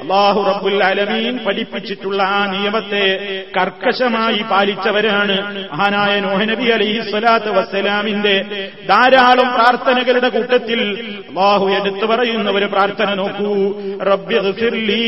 അള്ളാഹു 0.00 0.40
റബ്ബുൽ 0.42 0.84
അലമീൻ 0.84 1.38
പഠിപ്പിച്ചിട്ടുള്ള 1.46 2.22
ആ 2.22 2.46
നിയമത്തെ 2.46 3.44
കർക്കശമായി 3.60 4.44
പാലിച്ചവരാണ്. 4.50 5.66
മഹാനായ 5.72 6.20
നോഹനബി 6.20 6.64
അലൈഹി 6.64 7.10
സ്വലാത്ത് 7.10 7.58
വസ്സലാമിന്റെ 7.58 8.44
ധാരാളം 8.88 9.54
പ്രാർത്ഥനകളുടെ 9.54 10.28
കൂട്ടത്തിൽ 10.28 10.80
അള്ളാഹു 11.28 11.68
എടുത്തു 11.68 12.06
പറയുന്ന 12.06 12.50
ഒരു 12.50 12.64
പ്രാർത്ഥന 12.64 13.14
നോക്കൂ. 13.14 13.74
റബ്ബിഗ്ഫിർലീ 14.02 15.06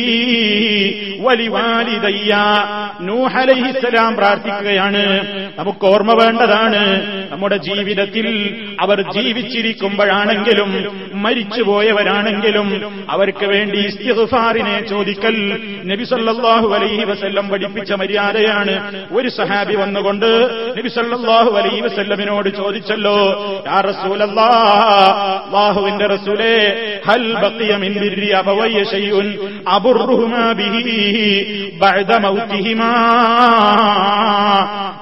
വലിവാലിദയ്യ. 1.21 2.37
നൂഹ് 3.01 3.37
അലൈഹിസ്സലാം 3.37 4.17
പ്രാർത്ഥിക്കുകയാണ്. 4.17 5.21
നമുക്ക് 5.59 5.87
ഓർമ്മ 5.87 6.13
വേണ്ടതാണ്. 6.23 7.03
നമ്മുടെ 7.33 7.57
ജീവിതത്തിൽ 7.57 8.27
അവർ 8.81 9.03
ജീവിച്ചിരിക്കുമ്പോഴാണെങ്കിലും 9.13 11.01
മരിച്ചുപോയവരാണെങ്കിലും 11.15 12.69
അവർക്ക് 13.11 13.45
വേണ്ടി 13.45 13.79
ഇസ്തിഹുഫാറിനെ 13.79 14.87
ചോദിക്കൽ 14.89 15.59
നബിസല്ലാഹു 15.85 16.75
അലൈഹി 16.75 17.05
വസല്ലം 17.05 17.49
പഠിപ്പിച്ച 17.49 17.93
മര്യാദയാണ്. 17.93 19.05
ഒരു 19.13 19.29
സഹാബി 19.29 19.75
വന്നുകൊണ്ട് 19.75 20.49
നബിസല്ലാഹു 20.79 21.51
അലൈഹി 21.51 21.81
വസല്ലമിനോട് 21.81 22.49
ചോദിച്ചല്ലോ 22.57 23.38
റസൂലല്ലാഹുവിന്റെ 23.83 26.07
റസൂലേ 26.07 26.75
ഹൽ 27.09 27.35
ബഖിയ 27.35 27.77
മിൻ 27.77 27.99
ബിഹി 30.55 31.79
ബഅദ 31.79 32.17
മൗതിഹിമാ 32.17 32.91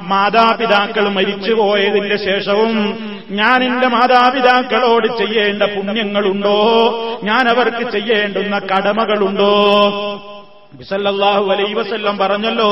മാതാപിതാക്കൾ 0.08 1.08
മരിച്ചുപോയതിന്റെ 1.08 2.16
ശേഷവും 2.16 2.96
ഞാൻ 3.30 3.64
എന്റെ 3.64 3.86
മാതാപിതാക്കളോട് 3.86 5.18
ചെയ്യേണ്ട 5.18 5.62
പുണ്യങ്ങളുണ്ടോ? 5.62 6.94
ഞാൻ 7.24 7.48
അവർക്ക് 7.48 7.90
ചെയ്യേണ്ടുന്ന 7.90 8.60
കടമകളുണ്ടോ? 8.72 10.35
ബിസല്ലാഹു 10.76 11.50
അലൈ 11.50 11.72
വസല്ലം 11.72 12.18
പറഞ്ഞല്ലോ 12.18 12.70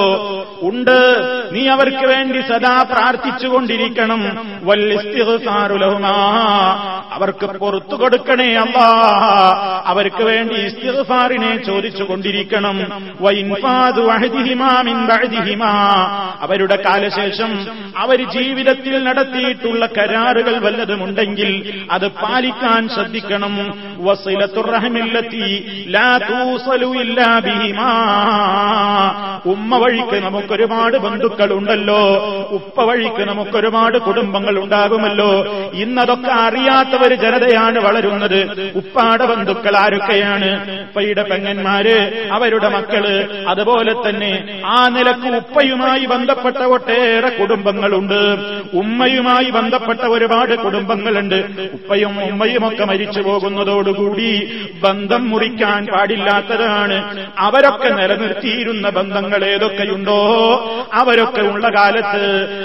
ഉണ്ട്. 0.62 0.99
നീ 1.52 1.68
അവർക്ക് 1.68 2.06
വേണ്ടി 2.06 2.40
സദാ 2.40 2.82
പ്രാർത്ഥിച്ചുകൊണ്ടിരിക്കണം. 2.82 4.49
വല്ലിസ്തിഹാറുലഹുമാ 4.62 6.11
അവർക്ക് 7.12 7.46
പുറത്തു 7.46 7.94
കൊടുക്കണേ 7.96 8.54
അല്ലാ. 8.54 8.87
അവർക്ക് 9.87 10.23
വേണ്ടി 10.23 10.54
ഇസ്തിഗ്ഫാറിനെ 10.54 11.56
ചോദിച്ചുകൊണ്ടിരിക്കണം. 11.56 12.78
അവരുടെ 16.40 16.76
കാലശേഷം 16.76 17.66
അവർ 17.99 18.30
ജീവിതത്തിൽ 18.30 19.04
നടത്തിയിട്ടുള്ള 19.04 19.87
കരാറുകൾ 19.87 20.58
വല്ലതുമുണ്ടെങ്കിൽ 20.58 21.82
അത് 21.90 22.08
പാലിക്കാൻ 22.08 22.88
ശ്രദ്ധിക്കണം. 22.88 23.78
വസിലത്തുറഹമില്ലെത്തി 23.99 25.64
ലാ 25.88 26.18
തൂസലു 26.18 26.87
ഇല്ലാ 26.87 27.38
ബിഹിമാ. 27.38 27.93
ഉമ്മ 29.46 29.76
വഴിക്ക് 29.76 30.24
നമുക്കൊരുപാട് 30.24 30.96
ബന്ധുക്കളുണ്ടല്ലോ. 30.96 32.02
ഉപ്പ 32.50 32.80
വഴിക്ക് 32.80 33.24
നമുക്കൊരുപാട് 33.28 33.98
കുടുംബങ്ങൾ 33.98 34.58
ഉണ്ടാകുമല്ലോ 34.58 35.30
ഇന്നതൊക്കെ 35.74 36.32
അറിയാത്ത 36.32 37.02
ഒരു 37.02 37.14
ജനതയാണ് 37.14 37.78
വളരുന്നത്. 37.78 38.72
ഉപ്പാടെ 38.76 39.26
ബന്ധുക്കൾ 39.26 39.76
ആരൊക്കെയാണ്? 39.76 40.80
ഉപ്പയുടെ 40.80 41.22
പെങ്ങന്മാര് 41.22 42.28
അവരുടെ 42.32 42.68
മക്കൾ. 42.68 43.04
അതുപോലെ 43.48 43.94
തന്നെ 44.08 44.62
ആ 44.66 44.88
നിലയ്ക്ക് 44.88 45.28
ഉപ്പയുമായി 45.36 46.06
ബന്ധപ്പെട്ട 46.06 46.56
ഒട്ടേറെ 46.56 47.28
കുടുംബങ്ങളുണ്ട്. 47.28 48.20
ഉമ്മയുമായി 48.74 49.50
ബന്ധപ്പെട്ട 49.50 50.00
ഒരുപാട് 50.00 50.54
കുടുംബങ്ങളുണ്ട്. 50.54 51.44
ഉപ്പയും 51.72 52.24
ഉമ്മയുമൊക്കെ 52.24 52.84
മരിച്ചു 52.84 53.20
പോകുന്നതോടുകൂടി 53.20 54.30
ബന്ധം 54.84 55.30
മുറിക്കാൻ 55.30 55.86
പാടില്ലാത്തതാണ്. 55.86 57.26
അവരൊക്കെ 57.38 57.83
നിലനിർത്തിയിരുന്ന 57.90 58.88
ബന്ധങ്ങൾ 58.88 59.44
ഏതൊക്കെയുണ്ടോ 59.44 60.18
അവരൊക്കെ 60.94 61.40
ഉള്ള 61.40 61.68
കാലത്ത് 61.68 62.22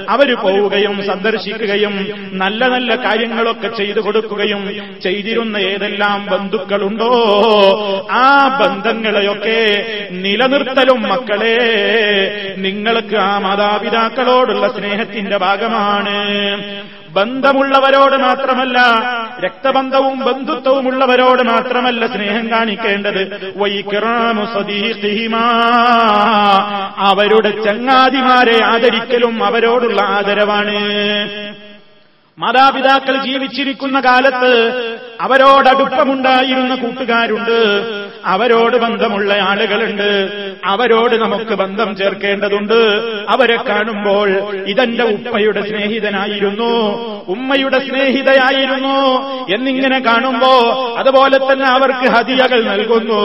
അവർ 0.09 0.35
പോവുകയും 0.35 1.03
സന്ദർശിക്കുകയും 1.03 2.15
നല്ല 2.33 2.67
നല്ല 2.67 2.95
കാര്യങ്ങളൊക്കെ 2.95 3.67
ചെയ്തു 3.67 3.99
കൊടുക്കുകയും 3.99 4.89
ചെയ്തിരുന്ന 5.03 5.57
ഏതെല്ലാം 5.57 6.25
ബന്ധുക്കളുണ്ടോ 6.25 7.11
ആ 8.11 8.59
ബന്ധങ്ങളെയൊക്കെ 8.61 9.85
നിലനിർത്തലും 10.11 11.01
മക്കളെ 11.01 11.55
നിങ്ങൾക്ക് 12.57 13.15
ആ 13.15 13.39
മാതാപിതാക്കളോടുള്ള 13.39 14.67
സ്നേഹത്തിന്റെ 14.67 15.37
ഭാഗമാണ്. 15.37 16.15
ബന്ധമുള്ളവരോട് 17.13 18.15
മാത്രമല്ല 18.15 18.81
രക്തബന്ധവും 19.45 20.19
ബന്ധുത്വവും 20.19 20.87
ഉള്ളവരോട് 20.87 21.43
മാത്രമല്ല 21.43 22.07
സ്നേഹം 22.07 22.51
കാണിക്കേണ്ടത്. 22.51 23.53
അവരുടെ 26.97 27.63
ചങ്ങാതിമാരെ 27.63 28.65
ആദരിക്കലും 28.65 29.43
അവരോടുള്ള 29.43 30.01
ആദരവാണ്. 30.01 30.75
മാതാപിതാക്കൾ 32.39 33.25
ജീവിച്ചിരിക്കുന്ന 33.25 33.99
കാലത്ത് 33.99 34.71
അവരോടടുപ്പമുണ്ടായിരുന്ന 35.21 36.75
കൂട്ടുകാരുണ്ട്. 36.75 38.08
അവരോട് 38.25 38.77
ബന്ധമുള്ള 38.77 39.33
ആളുകളുണ്ട്. 39.33 40.29
അവരോട് 40.65 41.15
നമുക്ക് 41.15 41.55
ബന്ധം 41.55 41.95
ചേർക്കേണ്ടതുണ്ട്. 41.95 42.79
അവരെ 43.29 43.55
കാണുമ്പോൾ 43.55 44.29
ഇതെന്റെ 44.67 45.03
ഉപ്പയുടെ 45.03 45.61
സ്നേഹിതനായിരുന്നു. 45.61 46.69
ഉമ്മയുടെ 47.27 47.79
സ്നേഹിതയായിരുന്നു 47.79 48.97
എന്നിങ്ങനെ 49.53 49.99
കാണുമ്പോ 49.99 50.49
അതുപോലെ 50.97 51.37
തന്നെ 51.37 51.65
അവർക്ക് 51.65 52.09
ഹതിയകൾ 52.09 52.63
നൽകുന്നു. 52.63 53.21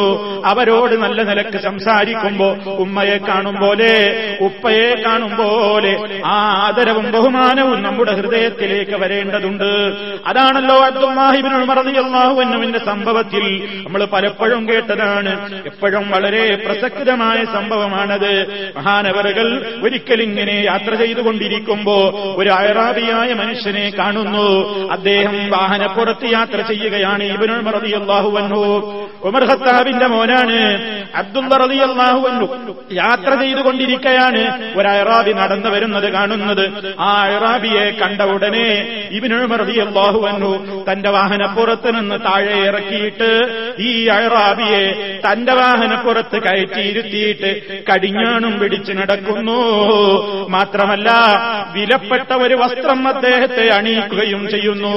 അവരോട് 0.46 0.94
നല്ല 0.94 1.22
നിലയ്ക്ക് 1.22 1.58
സംസാരിക്കുമ്പോ 1.58 2.56
ഉമ്മയെ 2.66 3.18
കാണും 3.18 3.56
പോലെ 3.60 4.14
ഉപ്പയെ 4.40 5.02
കാണും 5.06 5.36
പോലെ 5.36 6.22
ആ 6.24 6.62
ആദരവും 6.66 7.12
ബഹുമാനവും 7.12 7.82
നമ്മുടെ 7.82 8.12
ഹൃദയത്തിലേക്ക് 8.12 8.92
വരേണ്ടതുണ്ട്. 8.92 9.94
അതാണല്ലോ 10.26 10.76
അബ്ദുല്ലാഹിബിനുൾ 10.76 12.42
എന്നുവിന്റെ 12.42 12.78
സംഭവത്തിൽ 12.78 13.68
നമ്മൾ 13.84 14.04
പലപ്പോഴും 14.04 14.66
കേട്ടതാണ് 14.88 15.62
എപ്പോഴും 15.66 16.10
വളരെ 16.10 16.54
പ്രസക്തമായ 16.66 17.44
സംഭവമാണത്. 17.44 18.32
മഹാനവറുകൾ 18.76 19.76
ഒരിക്കലിങ്ങനെ 19.82 20.52
യാത്ര 20.52 20.94
ചെയ്തുകൊണ്ടിരിക്കുമ്പോ 20.94 21.96
ഒരു 22.36 22.50
അയറാബിയായ 22.50 23.32
മനുഷ്യനെ 23.32 23.92
കാണുന്നു. 23.98 24.48
അദ്ദേഹം 24.90 25.50
വാഹനപ്പുറത്ത് 25.50 26.32
യാത്ര 26.32 26.60
ചെയ്യുകയാണ് 26.60 27.22
ഇബിനുൾ 27.22 27.60
മറതിയല്ലാഹുവന്നു 27.60 28.62
ഉമർ 29.24 29.44
ഖത്താബിന്റെ 29.44 30.06
മോനാണ്. 30.06 30.60
അബ്ദുൽ 31.14 31.48
റളിയല്ലാഹു 31.64 32.26
അൻഹു 32.28 32.76
യാത്ര 32.92 33.40
ചെയ്തുകൊണ്ടിരിക്കുകയാണ് 33.40 34.42
ഒരു 34.76 34.88
അയറാബി 34.88 35.32
നടന്നു 35.32 35.68
വരുന്നത് 35.68 36.12
കാണുന്നത്. 36.12 36.96
ആ 37.00 37.22
അയറാബിയെ 37.22 37.90
കണ്ട 37.90 38.20
ഉടനെ 38.20 38.68
ഇബിനുമറിയാഹുവന്നു 39.10 40.52
തന്റെ 40.92 41.10
വാഹനപ്പുറത്ത് 41.10 41.94
നിന്ന് 41.96 42.20
താഴെ 42.20 42.56
ഇറക്കിയിട്ട് 42.64 43.30
ഈ 43.78 44.06
അയറാബിയെ 44.06 44.73
തന്റെ 45.26 45.52
വാഹനപ്പുറത്ത് 45.52 46.42
കയറ്റിയിരുത്തിയിട്ട് 46.42 47.82
കടിഞ്ഞാണും 47.92 48.58
പിടിച്ചു 48.58 48.92
നടക്കുന്നു. 48.92 49.58
മാത്രമല്ല 50.48 51.10
വിലപ്പെട്ട 51.74 52.32
ഒരു 52.32 52.54
വസ്ത്രം 52.54 53.08
അദ്ദേഹത്തെ 53.08 53.68
അണിയിക്കുകയും 53.68 54.48
ചെയ്യുന്നു. 54.50 54.94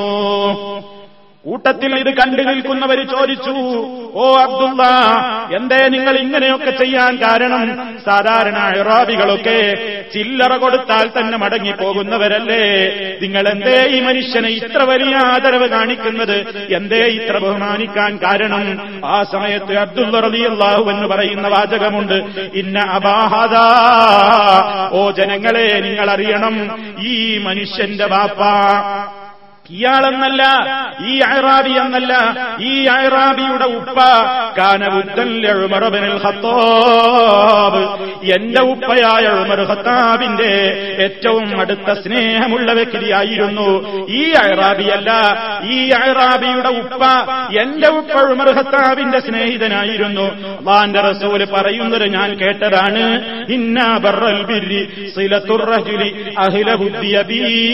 കൂട്ടത്തിൽ 1.48 2.00
ഇത് 2.00 2.10
കണ്ടു 2.10 2.42
നിൽക്കുന്നവർ 2.42 3.08
ചോദിച്ചു 3.12 3.54
ഓ 4.16 4.38
അബ്ദുള്ള 4.38 4.84
എന്തേ 5.56 5.88
നിങ്ങൾ 5.88 6.18
ഇങ്ങനെയൊക്കെ 6.18 6.72
ചെയ്യാൻ 6.72 7.16
കാരണം? 7.16 7.64
സാധാരണ 8.06 8.74
ഇറാബികളൊക്കെ 8.78 9.60
ചില്ലറ 10.14 10.58
കൊടുത്താൽ 10.58 11.12
തന്നെ 11.18 11.38
മടങ്ങിപ്പോകുന്നവരല്ലേ? 11.38 12.64
നിങ്ങൾ 13.22 13.48
എന്തേ 13.48 13.86
ഈ 13.88 14.00
മനുഷ്യനെ 14.02 14.50
ഇത്ര 14.50 14.84
വലിയ 14.84 15.16
ആദരവ് 15.16 15.68
കാണിക്കുന്നത്? 15.68 16.38
എന്തേ 16.72 17.02
ഇത്ര 17.08 17.38
ബഹുമാനിക്കാൻ 17.38 18.20
കാരണം? 18.24 18.66
ആ 19.06 19.24
സമയത്ത് 19.24 19.78
അബ്ദുള്ള 19.78 20.18
എന്ന് 20.92 21.08
പറയുന്ന 21.08 21.48
വാചകമുണ്ട് 21.48 22.18
ഇന്ന 22.54 22.80
അബാഹദ 22.80 23.56
ഓ 24.92 25.12
ജനങ്ങളെ 25.12 25.82
നിങ്ങൾ 25.82 26.10
അറിയണം 26.10 26.56
ഈ 27.00 27.38
മനുഷ്യന്റെ 27.38 28.06
ബാപ്പ 28.06 28.42
ഇയാളെന്നല്ല 29.72 30.44
ഈ 31.08 31.20
അയറാബി 31.20 31.70
എന്നല്ല 31.70 32.14
ഈ 32.62 32.86
അയറാബിയുടെ 32.86 33.66
ഉപ്പ 33.66 34.00
ഖത്താബ്. 36.26 37.82
എന്റെ 38.32 38.62
ഉപ്പയായ 38.62 39.26
ഉമർ 39.28 39.60
ഖത്താബിന്റെ 39.60 40.52
ഏറ്റവും 41.00 41.60
അടുത്ത 41.60 41.94
സ്നേഹമുള്ള 41.94 42.74
വ്യക്തിയായിരുന്നു 42.74 43.68
ഈ 44.10 44.32
അയറാബിയല്ല 44.32 45.12
ഈ 45.72 45.90
അയറാബിയുടെ 45.90 46.70
ഉപ്പ 46.70 47.04
എന്റെ 47.62 47.88
ഉപ്പ 47.88 48.32
ഉമർ 48.32 48.48
ഖത്താബിന്റെ 48.50 49.20
സ്നേഹിതനായിരുന്നു. 49.20 50.26
അള്ളാന്റെ 50.58 51.02
റസൂൽ 51.02 51.46
പറയുന്നത് 51.46 52.06
ഞാൻ 52.14 52.36
കേട്ടതാണ്. 52.36 53.06
ഇന്നാ 53.52 53.98
ബിരി 57.24 57.68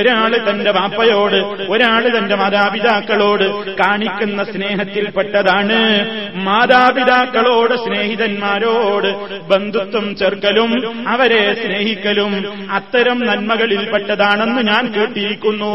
ഒരാൾ 0.00 0.50
തന്റെ 0.50 0.70
വാപ്പയോട് 0.70 1.36
ഒരാൾ 1.70 2.18
തന്റെ 2.18 2.34
മാതാപിതാക്കളോട് 2.34 3.76
കാണിക്കുന്ന 3.76 4.44
സ്നേഹത്തിൽപ്പെട്ടതാണ്. 4.44 6.06
മാതാപിതാക്കളോട് 6.34 7.74
സ്നേഹിതന്മാരോട് 7.74 9.40
ബന്ധുത്വം 9.40 10.16
ചേർക്കലും 10.16 11.04
അവരെ 11.08 11.54
സ്നേഹിക്കലും 11.54 12.32
അത്തരം 12.72 13.26
നന്മകളിൽപ്പെട്ടതാണെന്ന് 13.26 14.62
ഞാൻ 14.62 14.92
കേട്ടിരിക്കുന്നു. 14.92 15.74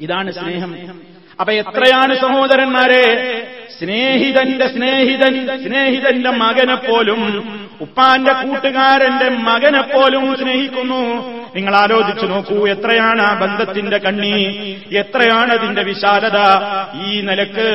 ഇതാണ് 0.00 0.30
സ്നേഹം. 0.32 0.74
അപ്പൊ 1.40 1.52
എത്രയാണ് 1.52 2.14
സഹോദരന്മാരെ? 2.16 3.04
സ്നേഹിതന്റെ 3.78 4.68
സ്നേഹിതൻ 4.68 5.46
സ്നേഹിതന്റെ 5.68 6.30
മകനെ 6.30 6.74
പോലും 6.74 7.52
ഉപ്പാന്റെ 7.80 8.32
കൂട്ടുകാരന്റെ 8.32 9.28
മകനെ 9.28 9.82
പോലും 9.82 10.36
സ്നേഹിക്കുന്നു. 10.38 11.37
നിങ്ങൾ 11.56 11.74
ആലോചിച്ചു 11.76 12.26
നോക്കൂ 12.26 12.68
എത്രയാണ് 12.68 13.22
ആ 13.22 13.34
ബന്ധത്തിന്റെ 13.34 13.98
കണ്ണി 13.98 14.34
എത്രയാണ് 14.92 15.52
അതിന്റെ 15.52 15.82
വിശാലത. 15.82 16.38
ഈ 17.06 17.20
നിലയ്ക്ക് 17.20 17.68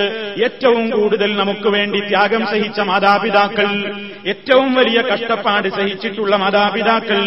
ഏറ്റവും 0.44 0.90
കൂടുതൽ 0.90 1.36
നമുക്ക് 1.38 1.68
വേണ്ടി 1.68 2.00
ത്യാഗം 2.00 2.46
സഹിച്ച 2.46 2.80
മാതാപിതാക്കൾ 2.80 3.70
ഏറ്റവും 4.28 4.74
വലിയ 4.74 5.02
കഷ്ടപ്പാട് 5.02 5.68
സഹിച്ചിട്ടുള്ള 5.70 6.36
മാതാപിതാക്കൾ 6.36 7.22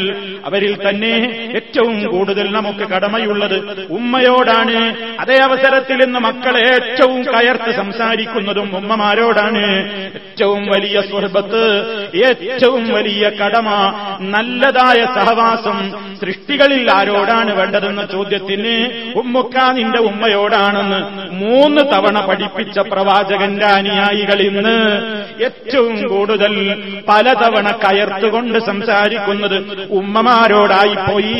അവരിൽ 0.44 0.88
തന്നെ 0.88 1.14
ഏറ്റവും 1.56 2.04
കൂടുതൽ 2.04 2.52
നമുക്ക് 2.52 2.84
കടമയുള്ളത്. 2.88 3.86
ഉമ്മയോടാണ് 3.90 4.76
അതേ 5.20 5.36
അവസരത്തിൽ 5.36 6.02
ഇന്ന് 6.02 6.18
മക്കളെ 6.18 6.62
ഏറ്റവും 6.70 7.22
കയർത്ത് 7.24 7.76
സംസാരിക്കുന്നതും 7.76 8.76
ഉമ്മമാരോടാണ്. 8.76 9.64
ഏറ്റവും 10.14 10.66
വലിയ 10.66 11.00
സുഹൃബത്ത് 11.00 11.62
ഏറ്റവും 12.26 12.88
വലിയ 12.92 13.30
കടമ 13.30 13.68
നല്ലതായ 14.20 15.04
സഹവാസം 15.14 15.78
സൃഷ്ടികളിൽ 16.36 16.90
ആരോടാണ് 16.92 17.54
വേണ്ടതെന്ന 17.54 18.06
ചോദ്യത്തിന് 18.12 18.74
ഉമ്മുക്ക 19.18 19.72
നിന്റെ 19.72 19.98
ഉമ്മയോടാണെന്ന് 19.98 20.98
മൂന്ന് 21.34 21.80
തവണ 21.94 22.26
പഠിപ്പിച്ച 22.26 22.78
പ്രവാചകന്റെ 22.78 23.66
അനുയായികൾ 23.66 24.40
ഇന്ന് 24.40 25.02
ഏറ്റവും 25.44 26.08
കൂടുതൽ 26.08 26.82
പലതവണ 27.08 27.70
കയർത്തുകൊണ്ട് 27.70 28.58
സംസാരിക്കുന്നത് 28.58 29.86
ഉമ്മമാരോടായിപ്പോയി. 29.90 31.36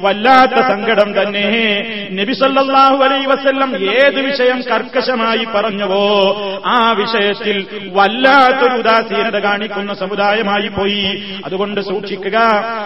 വല്ലാത്ത 0.00 0.60
സങ്കടം 0.66 1.22
തന്നെ. 1.22 2.08
നബിസല്ലാഹു 2.12 3.04
അലൈ 3.04 3.24
വസ്ല്ലം 3.24 3.76
ഏത് 3.76 4.20
വിഷയം 4.20 4.62
കർക്കശമായി 4.62 5.44
പറഞ്ഞുവോ 5.54 6.34
ആ 6.66 6.92
വിഷയത്തിൽ 6.92 7.66
വല്ലാത്തൊരു 7.92 8.74
ഉദാസീനത 8.74 9.36
കാണിക്കുന്ന 9.36 9.94
സമുദായമായി 9.94 10.68
പോയി. 10.68 11.22
അതുകൊണ്ട് 11.44 11.80
സൂക്ഷിക്കുക 11.80 12.38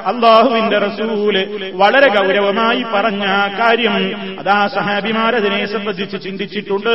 അള്ളാഹുവിന്റെ 0.07 0.79
റസൂൽ 1.01 1.37
വളരെ 1.75 2.09
ഗൗരവമായി 2.09 2.83
പറഞ്ഞ 2.95 3.25
കാര്യം 3.59 3.95
അതാ 4.39 4.67
സഹാബിമാരതിനെ 4.75 5.67
സംബന്ധിച്ച് 5.67 6.17
ചിന്തിച്ചിട്ടുണ്ട്. 6.25 6.95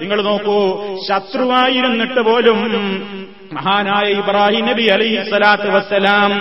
നിങ്ങൾ 0.00 0.22
നോക്കൂ 0.22 0.58
ശത്രുവായിരുന്നിട്ട് 1.08 2.20
പോലും 2.20 2.58
മഹാനായ 3.54 4.08
ഇബ്രാഹിം 4.12 4.66
നബി 4.66 4.84
അലൈഹി 4.94 5.22
സ്വലാത്ത് 5.28 5.68
വസ്സലാം 5.68 6.32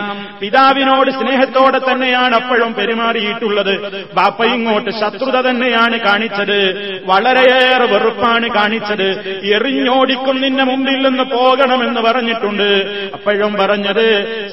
പിതാവിനോട് 0.41 1.09
സ്നേഹത്തോടെ 1.11 1.79
തന്നെയാണ് 1.79 2.35
അപ്പോഴും 2.35 2.73
പെരുമാറിയിട്ടുള്ളത്. 2.73 3.71
ബാപ്പ 4.13 4.45
ഇങ്ങോട്ട് 4.55 4.91
ശത്രുത 4.99 5.37
തന്നെയാണ് 5.47 5.97
കാണിച്ചത്. 5.99 6.59
വളരെയേറെ 7.05 7.87
വെറുപ്പാണ് 7.93 8.49
കാണിച്ചത്. 8.57 9.07
എറിഞ്ഞോടിക്കും 9.55 10.41
നിന്നെ 10.41 10.63
മുമ്പിൽ 10.63 10.99
നിന്ന് 11.07 11.23
പോകണമെന്ന് 11.23 12.01
പറഞ്ഞിട്ടുണ്ട്. 12.01 12.69
അപ്പോഴും 13.13 13.53
പറഞ്ഞത് 13.53 14.05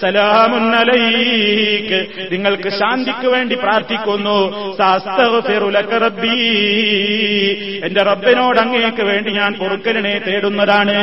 സലാമുന്നലൈക്ക് 0.03 2.01
നിങ്ങൾക്ക് 2.33 2.73
ശാന്തിക്ക് 2.79 3.27
വേണ്ടി 3.27 3.55
പ്രാർത്ഥിക്കുന്നു. 3.55 4.39
എന്റെ 7.87 8.03
റബ്ബിനോട് 8.11 8.61
അങ്ങേക്ക് 8.65 9.03
വേണ്ടി 9.03 9.31
ഞാൻ 9.33 9.53
പൊറുക്കലിനെ 9.61 10.17
തേടുന്നതാണ്. 10.27 10.99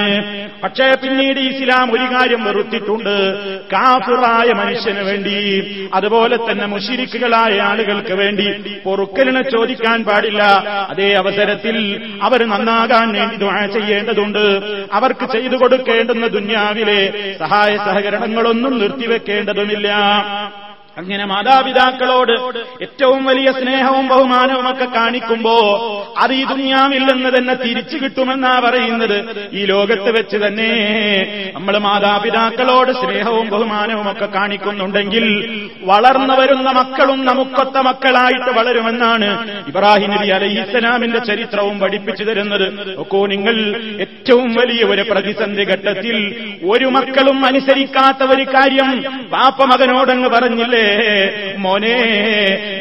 പക്ഷേ 0.64 0.90
പിന്നീട് 1.04 1.43
ഇസ്ലാം 1.48 1.94
ഒരു 1.94 2.06
കാര്യം 2.16 2.44
വെറുത്തിട്ടുണ്ട്. 2.44 3.16
കാഫിറായ 3.72 4.54
മനുഷ്യന് 4.54 5.04
വേണ്ടി 5.04 5.38
അതുപോലെ 5.94 6.38
തന്നെ 6.38 6.66
മുഷിരിക്കുകളായ 6.66 7.60
ആളുകൾക്ക് 7.60 8.14
വേണ്ടി 8.14 8.48
പൊറുക്കലിനെ 8.86 9.42
ചോദിക്കാൻ 9.42 10.04
പാടില്ല. 10.04 10.44
അതേ 10.90 11.14
അവസരത്തിൽ 11.14 11.78
അവർ 12.22 12.46
നന്നാകാൻ 12.46 13.14
വേണ്ടി 13.14 13.38
ചെയ്യേണ്ടതുണ്ട്. 13.74 14.46
അവർക്ക് 14.94 15.32
ചെയ്തു 15.32 15.56
കൊടുക്കേണ്ടുന്ന 15.56 16.28
ദുന്യാവിലെ 16.28 17.02
സഹായ 17.40 17.78
സഹകരണങ്ങളൊന്നും 17.78 18.80
നിർത്തിവെക്കേണ്ടതുമില്ല. 18.80 19.90
അങ്ങനെ 20.98 21.26
മാതാപിതാക്കളോട് 21.26 22.32
ഏറ്റവും 22.82 23.26
വലിയ 23.26 23.52
സ്നേഹവും 23.52 24.08
ബഹുമാനവും 24.08 24.66
ഒക്കെ 24.72 24.86
കാണിക്കുമ്പോ 24.86 25.54
അത് 26.18 26.34
ഈ 26.34 26.44
ദുനിയാവിൽ 26.44 27.04
തന്നെ 27.38 27.54
തിരിച്ചു 27.54 27.98
കിട്ടുമെന്നാ 27.98 28.52
പറയുന്നത്. 28.66 29.16
ഈ 29.54 29.66
ലോകത്ത് 29.66 30.12
വെച്ച് 30.18 30.38
തന്നെ 30.38 30.70
നമ്മൾ 31.54 31.78
മാതാപിതാക്കളോട് 31.78 32.92
സ്നേഹവും 32.92 33.50
ബഹുമാനവും 33.50 34.12
ഒക്കെ 34.12 34.26
കാണിക്കുന്നുണ്ടെങ്കിൽ 34.26 35.26
വളർന്നു 35.84 36.34
വരുന്ന 36.34 36.72
മക്കളും 36.72 37.26
നമുക്കൊത്ത 37.26 37.78
മക്കളായിട്ട് 37.78 38.52
വളരുമെന്നാണ് 38.60 39.30
ഇബ്രാഹിം 39.68 40.12
നബി 40.12 40.28
അലൈഹി 40.28 40.60
ഇസ്ലാമിന്റെ 40.60 41.20
ചരിത്രവും 41.20 41.80
പഠിപ്പിച്ചു 41.80 42.24
തരുന്നത്. 42.24 42.68
നോക്കൂ 42.98 43.26
നിങ്ങൾ 43.26 43.58
ഏറ്റവും 44.00 44.54
വലിയ 44.54 44.84
ഒരു 44.84 45.06
പ്രതിസന്ധി 45.12 45.64
ഘട്ടത്തിൽ 45.64 46.18
ഒരു 46.72 46.86
മക്കളും 46.86 47.46
അനുസരിക്കാത്ത 47.46 48.24
ഒരു 48.36 48.44
കാര്യം 48.44 48.90
പാപ്പ 49.34 49.64
മകനോടങ്ങ് 49.64 50.30
പറഞ്ഞില്ലേ? 50.30 50.83
മോനെ 51.58 51.98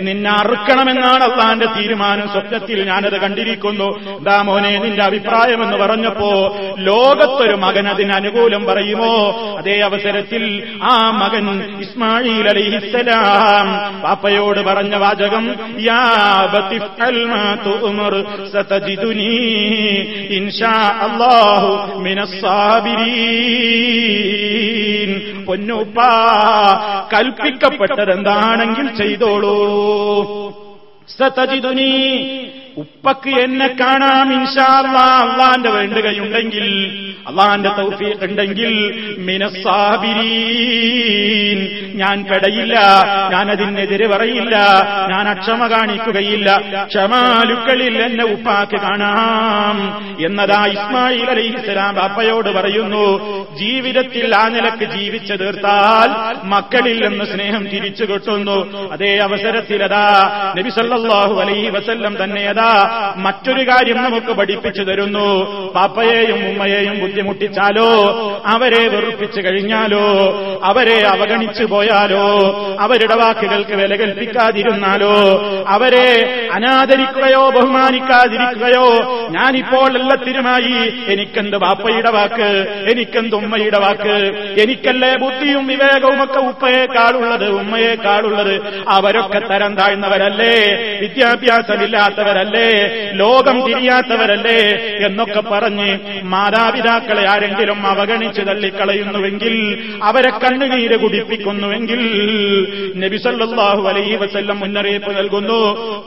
നിന്നെ 0.03 0.31
അറുക്കണമെന്നാണ് 0.31 1.25
അള്ളാന്റെ 1.25 1.67
തീരുമാനം. 1.67 2.29
സ്വപ്നത്തിൽ 2.29 2.87
ഞാനത് 2.87 3.21
കണ്ടിരിക്കുന്നു. 3.21 4.19
ദാ 4.23 4.43
മോനെ 4.43 4.79
നിന്റെ 4.79 5.03
അഭിപ്രായം 5.03 5.63
എന്ന് 5.63 5.77
പറഞ്ഞപ്പോ 5.77 6.57
ലോകത്തൊരു 6.79 7.57
മകൻ 7.57 7.89
അതിന് 7.89 8.13
അനുകൂലം 8.13 8.65
പറയുമോ? 8.65 9.15
അതേ 9.59 9.81
അവസരത്തിൽ 9.81 10.63
ആ 10.83 11.11
മകൻ 11.11 11.77
ഇസ്മായിൽ 11.81 12.49
അലൈഹിസ്സലാം 12.49 14.01
പാപ്പയോട് 14.03 14.61
പറഞ്ഞ 14.61 14.95
വാചകം 14.95 15.55
യാ 15.79 16.05
ബത്തിഫ്അൽ 16.55 17.27
കൽപ്പിക്കപ്പെട്ടതെന്താണെങ്കിൽ 27.93 28.97
ചെയ്തോളൂ. 28.97 29.57
സതജിദുനി 31.19 31.93
ഉപ്പക്ക് 32.77 33.31
എന്നെ 33.31 33.67
കാണാം 33.67 34.33
ഇൻഷാ 34.33 34.65
അല്ലാ 34.65 35.33
അള്ളാന്റെ 35.33 35.71
വേണ്ടുകയുണ്ടെങ്കിൽ 35.71 36.99
അള്ളാന്റെ 37.29 37.69
തൗഫീഖ് 37.69 38.25
ഉണ്ടെങ്കിൽ 38.25 38.95
മിനസാബിരീൻ 39.19 39.99
ഞാൻ 41.99 42.25
പെടയില്ല 42.25 42.79
ഞാൻ 43.33 43.51
അതിനെതിരെ 43.51 44.07
പറയില്ല 44.07 44.57
ഞാൻ 45.11 45.29
അക്ഷമ 45.29 45.67
കാണിക്കുകയില്ല. 45.67 46.63
ക്ഷമാലുക്കളിൽ 46.85 48.03
എന്നെ 48.03 48.25
ഉപ്പാക്ക് 48.25 48.81
കാണാം. 48.81 50.02
എന്നതാ 50.27 50.61
ഇസ്മായിൽ 50.77 51.29
അലൈഹിസ്സലാം 51.31 51.95
ബാപ്പയോട് 51.95 52.51
പറയുന്നു 52.57 53.05
ജീവിതത്തിൽ 53.61 54.35
ആ 54.41 54.45
നിലയ്ക്ക് 54.55 54.87
ജീവിച്ചു 54.95 55.35
തീർത്താൽ 55.43 56.09
മക്കളിൽ 56.53 56.99
നിന്ന് 57.05 57.25
സ്നേഹം 57.33 57.63
തിരിച്ചു 57.73 58.05
കിട്ടുന്നു. 58.05 58.57
അതേ 58.93 59.13
അവസരത്തിൽ 59.27 59.81
അതാ 59.85 60.07
നബി 60.59 60.71
സല്ലല്ലാഹു 60.71 61.35
അലൈഹി 61.43 61.69
വസല്ലം 61.77 62.15
തന്നെ 62.23 62.45
അതാ 62.53 62.71
മറ്റൊരു 63.17 63.63
കാര്യം 63.71 63.99
നമുക്ക് 64.07 64.33
പഠിപ്പിച്ചു 64.41 64.83
തരുന്നു. 64.83 65.29
പാപ്പയെയും 65.77 66.41
ഉമ്മയെയും 66.51 66.97
ബുദ്ധിമുട്ടിച്ചാലോ 67.01 67.91
അവരെ 68.55 68.83
വെറുപ്പിച്ചു 68.89 69.41
കഴിഞ്ഞാലോ 69.41 70.07
അവരെ 70.65 70.99
അവഗണിച്ചു 71.13 71.65
പോയാലോ 71.65 72.27
അവരുടെ 72.81 73.17
വാക്കുകൾക്ക് 73.23 73.75
വില 73.81 73.93
കൽപ്പിക്കാതിരുന്നാലോ 74.03 75.15
അവരെ 75.69 76.09
അനാദരിക്കുകയോ 76.57 77.43
ബഹുമാനിക്കാതിരിക്കുകയോ 77.57 78.87
ഞാനിപ്പോൾ 79.37 79.89
എല്ലാത്തിനുമായി 80.13 80.93
എനിക്കെന്ത് 81.09 81.57
വാപ്പയുടെ 81.57 82.11
വാക്ക്? 82.11 82.49
എനിക്കെന്ത് 82.91 83.37
ഉമ്മയുടെ 83.37 83.79
വാക്ക്? 83.79 84.17
എനിക്കല്ലേ 84.63 85.17
ബുദ്ധിയും 85.17 85.67
വിവേകവും 85.67 86.25
ഒക്കെ 86.25 86.39
ഉപ്പയേക്കാളുള്ളത് 86.39 87.49
ഉമ്മയേക്കാളുള്ളത്. 87.51 88.83
അവരൊക്കെ 88.89 89.39
തരം 89.39 89.77
താഴ്ന്നവരല്ലേ? 89.77 90.55
വിദ്യാഭ്യാസമില്ലാത്തവരല്ലേ? 91.01 92.69
ലോകം 93.13 93.57
തിരിയാത്തവരല്ലേ? 93.67 94.59
എന്നൊക്കെ 95.07 95.41
പറഞ്ഞ് 95.41 95.99
മാതാപിതാക്കളെ 96.23 97.29
ആരെങ്കിലും 97.29 97.87
അവഗണിച്ച് 97.87 98.41
തള്ളിക്കളയുന്നുവെങ്കിൽ 98.41 99.55
അവരെ 100.03 100.31
കണ്ണുനീര് 100.31 100.97
കുടിപ്പിക്കുന്നുവെങ്കിൽ 100.97 102.01
നബിസല്ലാഹു 102.97 103.89
അലൈഹി 103.89 104.17
വസല്ലം 104.17 104.61
മുന്നറിയിപ്പ് 104.61 105.17
നൽകുന്നു 105.17 105.61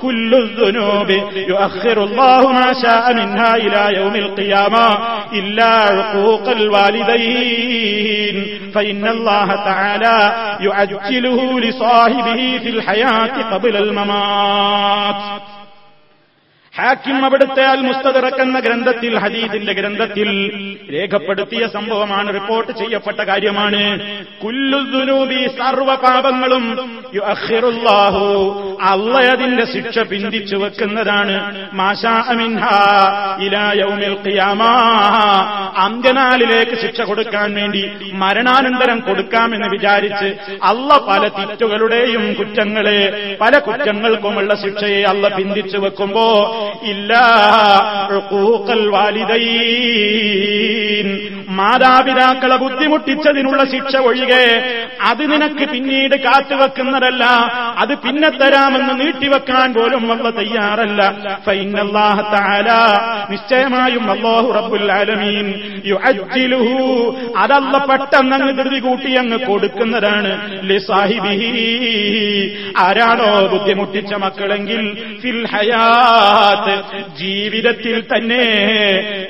കുല്ലുദ്ദുനൂബി 0.03 1.19
يوم 3.95 4.15
القيامة 4.15 4.97
إلا 5.33 5.65
عقوق 5.65 6.49
الوالدين. 6.49 8.35
فإن 8.75 9.07
الله 9.07 9.55
تعالى 9.55 10.33
يعجله 10.59 11.59
لصاحبه 11.59 12.59
في 12.63 12.69
الحياة 12.69 13.53
قبل 13.53 13.77
الممات. 13.77 15.41
ഹാക്കിം 16.79 17.25
അവിടുത്തെ 17.25 17.63
അൽ 17.63 17.81
മുസ്തദറക്ക് 17.81 18.41
എന്ന 18.41 18.59
ഗ്രന്ഥത്തിൽ 18.59 19.19
ഹദീദിന്റെ 19.19 19.73
ഗ്രന്ഥത്തിൽ 19.73 20.29
രേഖപ്പെടുത്തിയ 20.93 21.67
സംഭവമാണ് 21.67 22.33
റിപ്പോർട്ട് 22.33 22.71
ചെയ്യപ്പെട്ട 22.71 23.19
കാര്യമാണ്. 23.19 23.99
കുല്ലുദുനൂബി 24.43 25.47
സർവ 25.59 25.95
പാപങ്ങളും 25.95 26.65
അള്ള 28.81 29.21
ശിക്ഷ 29.73 29.99
പിന്തിച്ചു 29.99 30.55
വെക്കുന്നതാണ്. 30.55 31.35
അന്ത്യനാളിലേക്ക് 35.77 36.75
ശിക്ഷ 36.81 37.01
കൊടുക്കാൻ 37.01 37.53
വേണ്ടി 37.53 37.83
മരണാനന്തരം 38.13 38.99
കൊടുക്കാമെന്ന് 38.99 39.67
വിചാരിച്ച് 39.67 40.57
അള്ള 40.63 40.97
പല 41.07 41.27
തെറ്റുകളുടെയും 41.27 42.33
കുറ്റങ്ങളെ 42.33 42.99
പല 43.41 43.59
കുറ്റങ്ങൾക്കുമുള്ള 43.59 44.55
ശിക്ഷയെ 44.55 45.03
അള്ള 45.03 45.27
പിന്തിച്ചു 45.27 45.77
വെക്കുമ്പോ 45.77 46.27
മാതാപിതാക്കളെ 51.57 52.55
ബുദ്ധിമുട്ടിച്ചതിനുള്ള 52.55 53.61
ശിക്ഷ 53.63 53.95
ഒഴികെ 53.97 54.45
അത് 55.01 55.21
നിനക്ക് 55.31 55.65
പിന്നീട് 55.73 56.15
കാത്തുവെക്കുന്നതല്ല 56.15 57.23
അത് 57.77 57.93
പിന്നെ 58.03 58.29
തരാമെന്ന് 58.29 58.93
നീട്ടിവെക്കാൻ 59.01 59.67
പോലും 59.73 60.03
അവ 60.11 60.29
തയ്യാറല്ല. 60.39 61.01
നിശ്ചയമായും 63.31 64.05
അള്ളാഹു 64.11 64.47
റബ്ബുൽ 64.57 64.91
ആലമീൻ 64.91 65.47
അതല്ല 67.43 67.73
പെട്ടെന്ന് 67.89 68.35
അങ്ങ് 68.35 68.53
ധൃതി 68.57 68.79
കൂട്ടി 68.79 69.11
അങ്ങ് 69.15 69.39
കൊടുക്കുന്നതാണ്. 69.45 70.31
ആരാണോ 72.85 73.29
ബുദ്ധിമുട്ടിച്ച 73.53 74.13
മക്കളെങ്കിൽ 74.13 74.81
ഫിൽ 75.21 75.41
ഹയാത്ത് 76.55 77.17
ജീവിതത്തിൽ 77.19 78.03
തന്നെ 78.15 78.43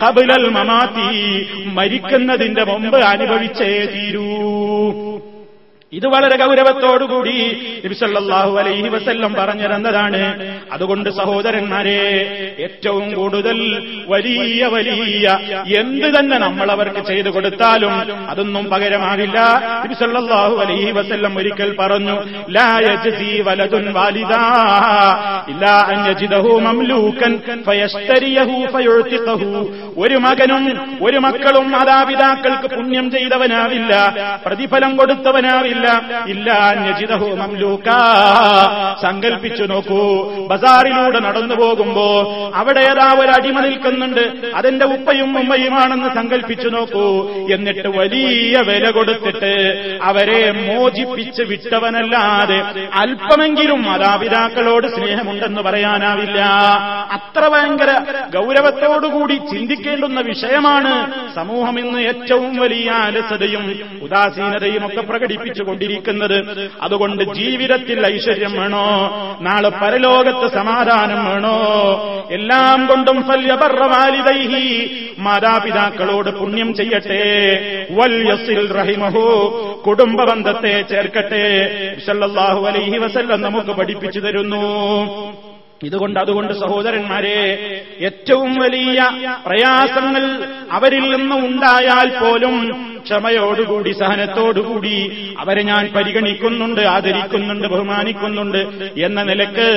കബുലൽ 0.06 0.50
മമാത്തി 0.50 1.10
മരിക്കുന്നതിന്റെ 1.66 2.64
മുമ്പ് 2.64 2.98
അനുഭവിച്ചേ 2.98 3.86
തീരൂ. 3.86 4.30
ഇത് 5.93 6.08
വളരെ 6.08 6.36
ഗൗരവത്തോടുകൂടി 6.38 7.36
നബിസല്ലാഹു 7.86 8.54
അലൈഹി 8.62 8.88
വസല്ലം 8.93 9.32
പറഞ്ഞിരുന്നതാണ്. 9.34 10.21
അതുകൊണ്ട് 10.76 11.10
സഹോദരന്മാരെ 11.10 12.00
ഏറ്റവും 12.65 13.06
കൂടുതൽ 13.13 13.58
വലിയ 14.13 14.65
വലിയ 14.65 15.26
എന്ത് 15.82 16.08
തന്നെ 16.15 16.38
നമ്മൾ 16.38 16.71
അവർക്ക് 16.71 17.02
ചെയ്തു 17.10 17.30
കൊടുത്താലും 17.30 17.93
അതൊന്നും 18.32 18.65
പകരമാകില്ല. 18.74 19.38
നബിസല്ലാഹു 19.86 20.56
അലൈഹി 20.63 20.91
വസല്ലം 20.91 21.38
ഒരിക്കൽ 21.38 21.71
പറഞ്ഞു 21.82 22.15
ഒരു 29.98 30.17
മകനും 30.26 30.63
ഒരു 31.02 31.17
മക്കളും 31.26 31.71
മാതാപിതാക്കൾക്ക് 31.71 32.67
പുണ്യം 32.76 33.12
ചെയ്തവനാവില്ല 33.12 33.93
പ്രതിഫലം 34.45 34.91
കൊടുത്തവനാവില്ല 34.98 35.85
ഇല്ല 36.28 36.74
ഞജിതഹു 36.74 37.36
മംലൂക്ക. 37.36 37.89
സങ്കൽപ്പിച്ചു 39.02 39.63
നോക്കൂ. 39.63 40.02
ബസാറിലൂടെ 40.48 41.19
നടന്നു 41.19 41.56
പോകുമ്പോ 41.56 42.08
അവിടെ 42.56 42.80
ഏതാ 42.80 43.15
ഒരു 43.19 43.32
അടിമ 43.32 43.60
നിൽക്കുന്നുണ്ട്. 43.60 44.34
അതെന്റെ 44.56 44.86
ഉപ്പയും 44.86 45.39
ഉമ്മയുമാണെന്ന് 45.39 46.10
സങ്കൽപ്പിച്ചു 46.15 46.67
നോക്കൂ. 46.67 47.08
എന്നിട്ട് 47.54 47.88
വലിയ 47.88 48.56
വില 48.67 48.89
കൊടുത്തിട്ട് 48.89 49.54
അവരെ 50.04 50.52
മോചിപ്പിച്ച് 50.52 51.41
വിട്ടവനല്ലാതെ 51.41 52.60
അല്പമെങ്കിലും 52.93 53.84
മാതാപിതാക്കളോട് 53.84 54.88
സ്നേഹമുണ്ടെന്ന് 54.88 55.62
പറയാനാവില്ല. 55.62 56.39
അത്ര 57.12 57.48
ഭയങ്കര 57.48 57.91
ഗൗരവത്തോടുകൂടി 58.36 59.36
ചിന്തിക്കേണ്ടുന്ന 59.52 60.19
വിഷയമാണ് 60.19 60.93
സമൂഹം 61.36 61.80
ഇന്ന് 61.80 62.00
ഏറ്റവും 62.00 62.58
വലിയ 62.58 62.89
അലസതയും 62.89 63.65
ഉദാസീനതയും 64.02 64.86
ഒക്കെ 64.86 65.02
പ്രകടിപ്പിച്ചുകൊണ്ടിരിക്കുന്നത് 65.65 66.69
അതുകൊണ്ട് 66.82 67.23
ജീവിതത്തിൽ 67.23 68.08
ഐശ്വര്യം 68.13 68.54
വേണോ? 68.54 68.88
നാളെ 69.41 69.69
പരലോകത്ത് 69.69 70.56
സമാധാനം 70.56 71.25
വേണോ? 71.25 71.58
എല്ലാം 72.32 72.86
കൊണ്ടും 72.86 73.21
വാലിദൈഹി 73.86 74.89
മാതാപിതാക്കളോട് 75.19 76.30
പുണ്യം 76.30 76.73
ചെയ്യട്ടെ. 76.73 77.23
വല്യസിൽ 77.91 78.69
യസിൽ 78.71 79.82
കുടുംബ 79.88 80.23
ബന്ധത്തെ 80.23 80.82
ചേർക്കട്ടെ. 80.82 81.45
സല്ലല്ലാഹു 82.06 82.65
അലൈഹി 82.65 82.97
വസല്ലം 82.97 83.41
നമുക്ക് 83.41 83.67
പഠിപ്പിച്ചു 83.67 84.19
തരുന്നു. 84.19 84.65
ഇതുകൊണ്ട് 85.84 86.19
അതുകൊണ്ട് 86.19 86.54
സഹോദരന്മാരെ 86.54 87.39
ഏറ്റവും 88.01 88.56
വലിയ 88.56 89.12
പ്രയാസങ്ങൾ 89.45 90.43
അവരിൽ 90.71 91.15
നിന്ന് 91.15 91.36
ഉണ്ടായാൽ 91.36 92.19
പോലും 92.19 92.56
ക്ഷമയോടുകൂടി 93.06 93.91
സഹനത്തോടുകൂടി 93.91 94.96
അവരെ 95.39 95.62
ഞാൻ 95.62 95.89
പരിഗണിക്കുന്നുണ്ട് 95.96 96.82
ആദരിക്കുന്നുണ്ട് 96.82 97.68
ബഹുമാനിക്കുന്നുണ്ട് 97.68 98.58
എന്ന 99.00 99.24
നിലയ്ക്ക് 99.24 99.68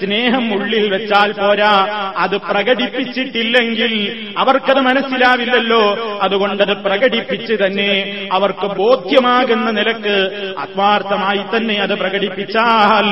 സ്നേഹം 0.00 0.44
ഉള്ളിൽ 0.54 0.84
വെച്ചാൽ 0.90 1.32
പോരാ. 1.32 1.72
അത് 2.16 2.36
പ്രകടിപ്പിച്ചിട്ടില്ലെങ്കിൽ 2.36 3.92
അവർക്കത് 4.38 4.80
മനസ്സിലാവില്ലല്ലോ. 4.80 5.82
അതുകൊണ്ടത് 6.22 6.72
പ്രകടിപ്പിച്ച് 6.76 7.54
തന്നെ 7.64 7.90
അവർക്ക് 8.32 8.66
ബോധ്യമാകുന്ന 8.74 9.70
നിലയ്ക്ക് 9.70 10.16
ആത്മാർത്ഥമായി 10.58 11.42
തന്നെ 11.56 11.74
അത് 11.74 11.94
പ്രകടിപ്പിച്ചാൽ 11.98 13.06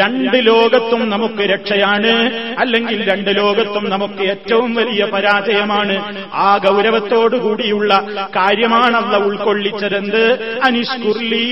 രണ്ട് 0.00 0.38
ലോകത്തും 0.46 1.10
നമുക്ക് 1.10 1.42
രക്ഷയാണ്. 1.54 2.14
അല്ലെങ്കിൽ 2.58 2.98
രണ്ട് 3.12 3.30
ലോകത്തും 3.36 3.90
നമുക്ക് 3.90 4.22
ഏറ്റവും 4.22 4.74
വലിയ 4.74 5.04
പരാജയമാണ്. 5.04 5.96
ആ 6.34 6.48
ഗൗരവത്തോടുകൂടിയുള്ള 6.68 7.92
കാര്യമാണ് 8.36 9.07
അല്ല 9.08 9.26
ഉൾക്കൊള്ളിച്ചതെന്ത്? 9.26 10.38
അനിഷ്കുർലി 10.64 11.48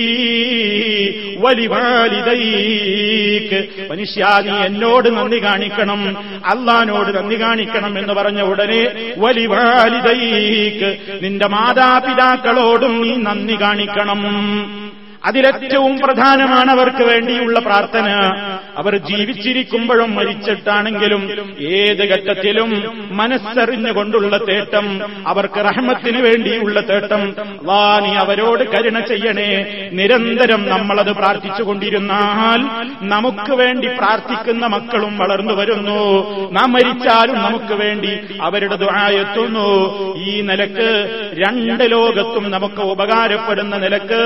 വലിവാലിതൈക്ക് 1.38 3.68
മനുഷ്യ 3.90 4.24
നീ 4.44 4.66
എന്നോട് 4.66 5.16
നന്ദി 5.16 5.44
കാണിക്കണം 5.44 6.16
അള്ളഹാനോട് 6.46 7.16
നന്ദി 7.16 7.40
കാണിക്കണം 7.40 7.98
എന്ന് 7.98 8.12
പറഞ്ഞ 8.12 8.42
ഉടനെ 8.42 9.12
വലിവാലിതൈക്ക് 9.18 10.98
നിന്റെ 11.22 11.46
മാതാപിതാക്കളോടും 11.46 13.02
നീ 13.02 13.16
നന്ദി 13.16 13.56
കാണിക്കണം. 13.60 14.22
അതിലേറ്റവും 15.24 15.98
പ്രധാനമാണ് 15.98 16.70
അവർക്ക് 16.70 17.02
വേണ്ടിയുള്ള 17.02 17.60
പ്രാർത്ഥന. 17.60 18.08
അവർ 18.76 18.96
ജീവിച്ചിരിക്കുമ്പോഴും 18.96 20.14
മരിച്ചിട്ടാണെങ്കിലും 20.14 21.52
ഏത് 21.60 22.02
ഘട്ടത്തിലും 22.10 22.70
മനസ്സറിഞ്ഞുകൊണ്ടുള്ള 23.10 24.36
തേട്ടം 24.36 24.86
അവർക്ക് 25.26 25.60
റഹ്മത്തിന് 25.64 26.22
വേണ്ടിയുള്ള 26.22 26.80
തേട്ടം. 26.80 27.34
വാ 27.62 28.00
നീ 28.00 28.14
അവരോട് 28.14 28.64
കരുണ 28.70 29.00
ചെയ്യണേ. 29.00 29.90
നിരന്തരം 29.92 30.68
നമ്മളത് 30.68 31.12
പ്രാർത്ഥിച്ചുകൊണ്ടിരുന്നാൽ 31.12 32.60
നമുക്ക് 33.04 33.54
വേണ്ടി 33.54 33.88
പ്രാർത്ഥിക്കുന്ന 33.88 34.66
മക്കളും 34.66 35.18
വളർന്നു 35.18 35.54
വരുന്നു. 35.54 36.00
നാം 36.52 36.72
മരിച്ചാലും 36.72 37.36
നമുക്ക് 37.36 37.74
വേണ്ടി 37.74 38.18
അവരുടെ 38.40 38.76
ദുരായെത്തുന്നു 38.76 39.68
ഈ 40.24 40.40
നിലയ്ക്ക് 40.40 40.90
രണ്ട് 41.38 41.90
ലോകത്തും 41.90 42.50
നമുക്ക് 42.50 42.80
ഉപകാരപ്പെടുന്ന 42.80 43.76
നിലയ്ക്ക് 43.76 44.22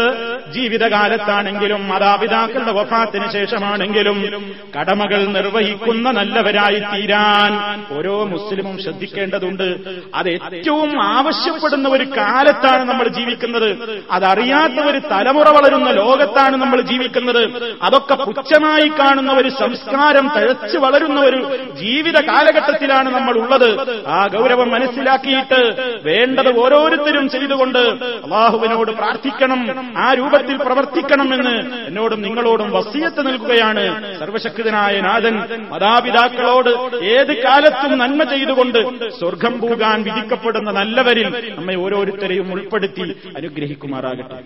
ജീവിതകാലത്താണെങ്കിലും 0.52 1.88
മാതാപിതാക്കളുടെ 1.88 2.72
വഫാത്തിന് 2.72 3.32
ശേഷമാണെങ്കിലും 3.32 4.39
കടമകൾ 4.79 5.26
നിർവഹിക്കുന്ന 5.26 6.11
നല്ലവരായി 6.11 6.81
തീരാൻ 6.81 7.85
ഓരോ 7.98 8.24
മുസ്ലിമും 8.24 8.83
ശ്രദ്ധിക്കേണ്ടതുണ്ട്. 8.83 9.76
അത് 10.14 10.29
ഏറ്റവും 10.29 11.03
ആവശ്യപ്പെടുന്ന 11.03 11.88
ഒരു 11.88 12.05
കാലത്താണ് 12.05 12.88
നമ്മൾ 12.88 13.09
ജീവിക്കുന്നത്. 13.09 13.98
അതറിയാത്ത 14.11 14.85
ഒരു 14.87 14.98
തലമുറ 14.98 15.48
വളരുന്ന 15.48 15.90
ലോകത്താണ് 15.90 16.57
നമ്മൾ 16.57 16.81
ജീവിക്കുന്നത്. 16.81 17.74
അതൊക്കെ 17.83 18.14
പുച്ഛമായി 18.14 18.88
കാണുന്ന 18.88 19.33
ഒരു 19.33 19.48
സംസ്കാരം 19.48 20.31
തഴച്ചു 20.37 20.79
വളരുന്ന 20.79 21.20
ഒരു 21.20 21.59
ജീവിത 21.81 22.20
കാലഘട്ടത്തിലാണ് 22.20 23.14
നമ്മൾ 23.14 23.38
ഉള്ളത് 23.38 24.07
ആ 24.09 24.26
ഗൗരവം 24.26 24.70
മനസ്സിലാക്കിയിട്ട് 24.70 25.61
വേണ്ടത് 26.05 26.59
ഓരോരുത്തരും 26.59 27.29
ചെയ്തുകൊണ്ട് 27.29 27.79
അള്ളാഹുവിനോട് 27.79 28.90
പ്രാർത്ഥിക്കണം 28.90 29.92
ആ 29.98 30.14
രൂപത്തിൽ 30.14 30.57
പ്രവർത്തിക്കണമെന്ന് 30.57 31.87
എന്നോടും 31.87 32.22
നിങ്ങളോടും 32.22 32.70
വസീയത്ത് 32.70 33.26
നൽകുകയാണ്. 33.26 34.20
സർവശക്തനായ 34.29 34.95
നാഥൻ 35.05 35.36
മാതാപിതാക്കളോട് 35.71 36.71
ഏത് 37.13 37.34
കാലത്തും 37.43 37.93
നന്മ 38.01 38.23
ചെയ്തുകൊണ്ട് 38.34 38.79
സ്വർഗം 39.19 39.55
പോകാൻ 39.63 39.99
വിധിക്കപ്പെടുന്ന 40.08 40.71
നല്ലവരിൽ 40.79 41.27
നമ്മെ 41.58 41.75
ഓരോരുത്തരെയും 41.84 42.49
ഉൾപ്പെടുത്തി 42.55 43.08
അനുഗ്രഹിക്കുമാറാകട്ടെ 43.39 44.39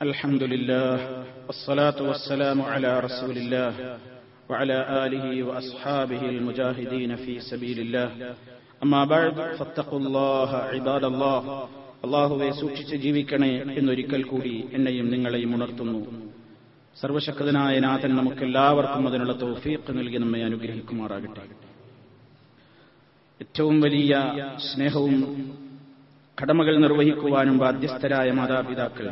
الحمد 0.00 0.42
لله 0.44 0.92
والصلاة 1.46 1.98
والسلام 2.02 2.62
على 2.64 3.00
رسول 3.00 3.36
الله 3.36 3.72
وعلى 4.50 4.76
آله 5.04 5.42
وأصحابه 5.42 6.22
المجاهدين 6.26 7.16
في 7.16 7.40
سبيل 7.42 7.78
الله 7.78 8.08
أما 8.82 9.04
بعد 9.06 9.34
فاتقوا 9.58 10.00
الله 10.00 10.50
عباد 10.72 11.04
الله 11.04 11.38
അള്ളാഹുവെ 12.03 12.49
സൂക്ഷിച്ച് 12.51 12.95
ജീവിക്കണേ 12.95 13.63
എന്നൊരിക്കൽ 13.77 14.23
കൂടി 14.23 14.65
എന്നെയും 14.73 15.07
നിങ്ങളെയും 15.09 15.55
ഉണർത്തുന്നു. 15.55 15.99
സർവശക്തനായ 16.99 17.79
നാഥൻ 17.79 18.15
നമുക്കെല്ലാവർക്കും 18.15 19.07
അതിനുള്ള 19.07 19.41
തൗഫീഖ് 19.41 19.89
നൽകി 19.89 20.17
നമ്മെ 20.17 20.43
അനുഗ്രഹിക്കുമാറാകട്ടെ. 20.43 21.45
ഏറ്റവും 23.41 23.81
വലിയ 23.81 24.13
സ്നേഹവും 24.57 25.15
കടമകൾ 26.41 26.77
നിർവഹിക്കുവാനും 26.77 27.57
ബാധ്യസ്ഥരായ 27.57 28.31
മാതാപിതാക്കൾ. 28.31 29.07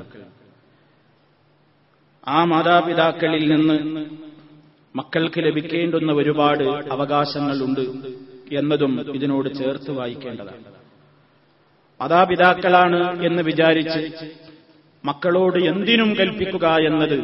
ആ 2.27 2.43
മാതാപിതാക്കളിൽ 2.45 3.43
നിന്ന് 3.55 3.77
മക്കൾക്ക് 4.95 5.39
ലഭിക്കേണ്ടുന്ന 5.39 6.11
ഒരുപാട് 6.11 6.63
അവകാശങ്ങളുണ്ട് 6.63 7.85
എന്നതും 8.55 9.15
ഇതിനോട് 9.15 9.49
ചേർത്ത് 9.55 9.91
വായിക്കേണ്ടതാണ്. 9.91 10.75
മാതാപിതാക്കളാണ് 11.99 13.25
എന്ന് 13.25 13.43
വിചാരിച്ച് 13.43 14.25
മക്കളോട് 15.03 15.57
എന്തിനും 15.57 16.15
കൽപ്പിക്കുക 16.15 16.67
എന്നത് 16.67 17.17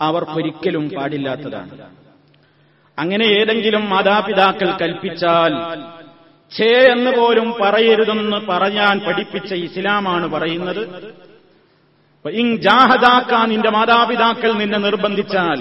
അവർക്കൊരിക്കലും 0.00 0.90
പാടില്ലാത്തതാണ്. 0.96 1.70
അങ്ങനെ 2.98 3.24
ഏതെങ്കിലും 3.24 3.90
മാതാപിതാക്കൾ 3.90 4.68
കൽപ്പിച്ചാൽ 4.80 5.52
ഛേ 6.52 6.72
എന്ന് 6.92 7.10
പോലും 7.10 7.54
പറയരുതെന്ന് 7.62 8.36
പറയാൻ 8.36 9.00
പഠിപ്പിച്ച 9.00 9.54
ഇസ്ലാമാണ് 9.54 10.26
പറയുന്നത്. 10.26 10.82
ഇൻ 12.24 12.56
ജാഹദാക്കാൻ 12.56 13.48
നിന്റെ 13.48 13.70
മാതാപിതാക്കൾ 13.70 14.52
നിന്നെ 14.52 14.78
നിർബന്ധിച്ചാൽ 14.78 15.58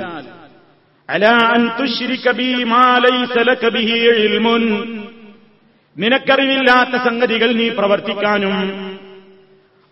അലാ 1.09 1.35
അൻ 1.55 1.63
തുശ്രിക 1.79 2.27
മാലൈ 2.29 2.63
മാ 2.65 2.85
ലൈസ 2.97 3.37
ലക 3.37 3.69
ബിഹി 3.69 3.97
ഇൽമുൻ 4.25 4.63
നിനക്കറിവില്ലാത്ത 5.97 6.95
സംഗതികൾ 7.07 7.51
നീ 7.51 7.69
പ്രവർത്തിക്കാനും 7.69 8.55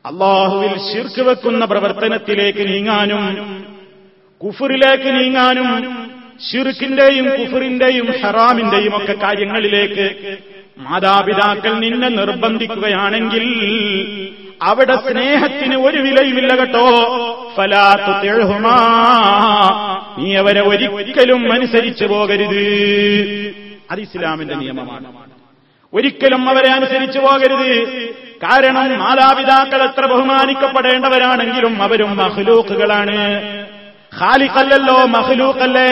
അള്ളാഹുവിൽ 0.05 0.73
ശിർക്ക് 0.91 1.21
വെക്കുന്ന 1.21 1.65
പ്രവർത്തനത്തിലേക്ക് 1.65 2.67
നീങ്ങാനും 2.67 3.23
കുഫറിലേക്ക് 4.41 5.15
നീങ്ങാനും 5.19 5.69
ഷിർക്കിന്റെയും 6.51 7.25
കുഫറിന്റെയും 7.25 8.07
ഹറാമിന്റെയും 8.23 8.97
ഒക്കെ 8.97 9.13
കാര്യങ്ങളിലേക്ക് 9.13 10.07
മാതാപിതാക്കൾ 10.77 11.79
നിന്നെ 11.79 12.09
നിർബന്ധിക്കുകയാണെങ്കിൽ 12.09 13.45
അവിടെ 14.61 14.95
സ്നേഹത്തിന് 14.95 15.75
ഒരു 15.75 15.97
വിലയുമില്ല 15.97 16.55
കേട്ടോ. 16.55 16.85
ഫലാത്തു 17.55 18.11
തെഴുമാ 18.25 18.77
നീ 20.19 20.35
അവരെ 20.35 20.61
ഒരിക്കലും 20.61 21.53
അനുസരിച്ചു 21.53 22.05
പോകരുത്. 22.05 22.63
അത് 23.91 23.99
ഇസ്ലാമിന്റെ 23.99 24.55
നിയമമാണ്. 24.55 25.22
ഒരിക്കലും 25.93 26.49
അവരെ 26.49 26.71
അനുസരിച്ചു 26.71 27.19
പോകരുത്. 27.19 27.71
കാരണം 28.43 28.99
മാതാപിതാക്കൾ 28.99 29.83
എത്ര 29.83 30.05
ബഹുമാനിക്കപ്പെടേണ്ടവരാണെങ്കിലും 30.05 31.83
അവരും 31.83 32.17
മഹ്ലൂക്കുകളാണ് 32.17 33.17
ഖാലിഖല്ലല്ലോ 34.19 34.97
മഹ്ലൂക്കല്ലേ 35.05 35.91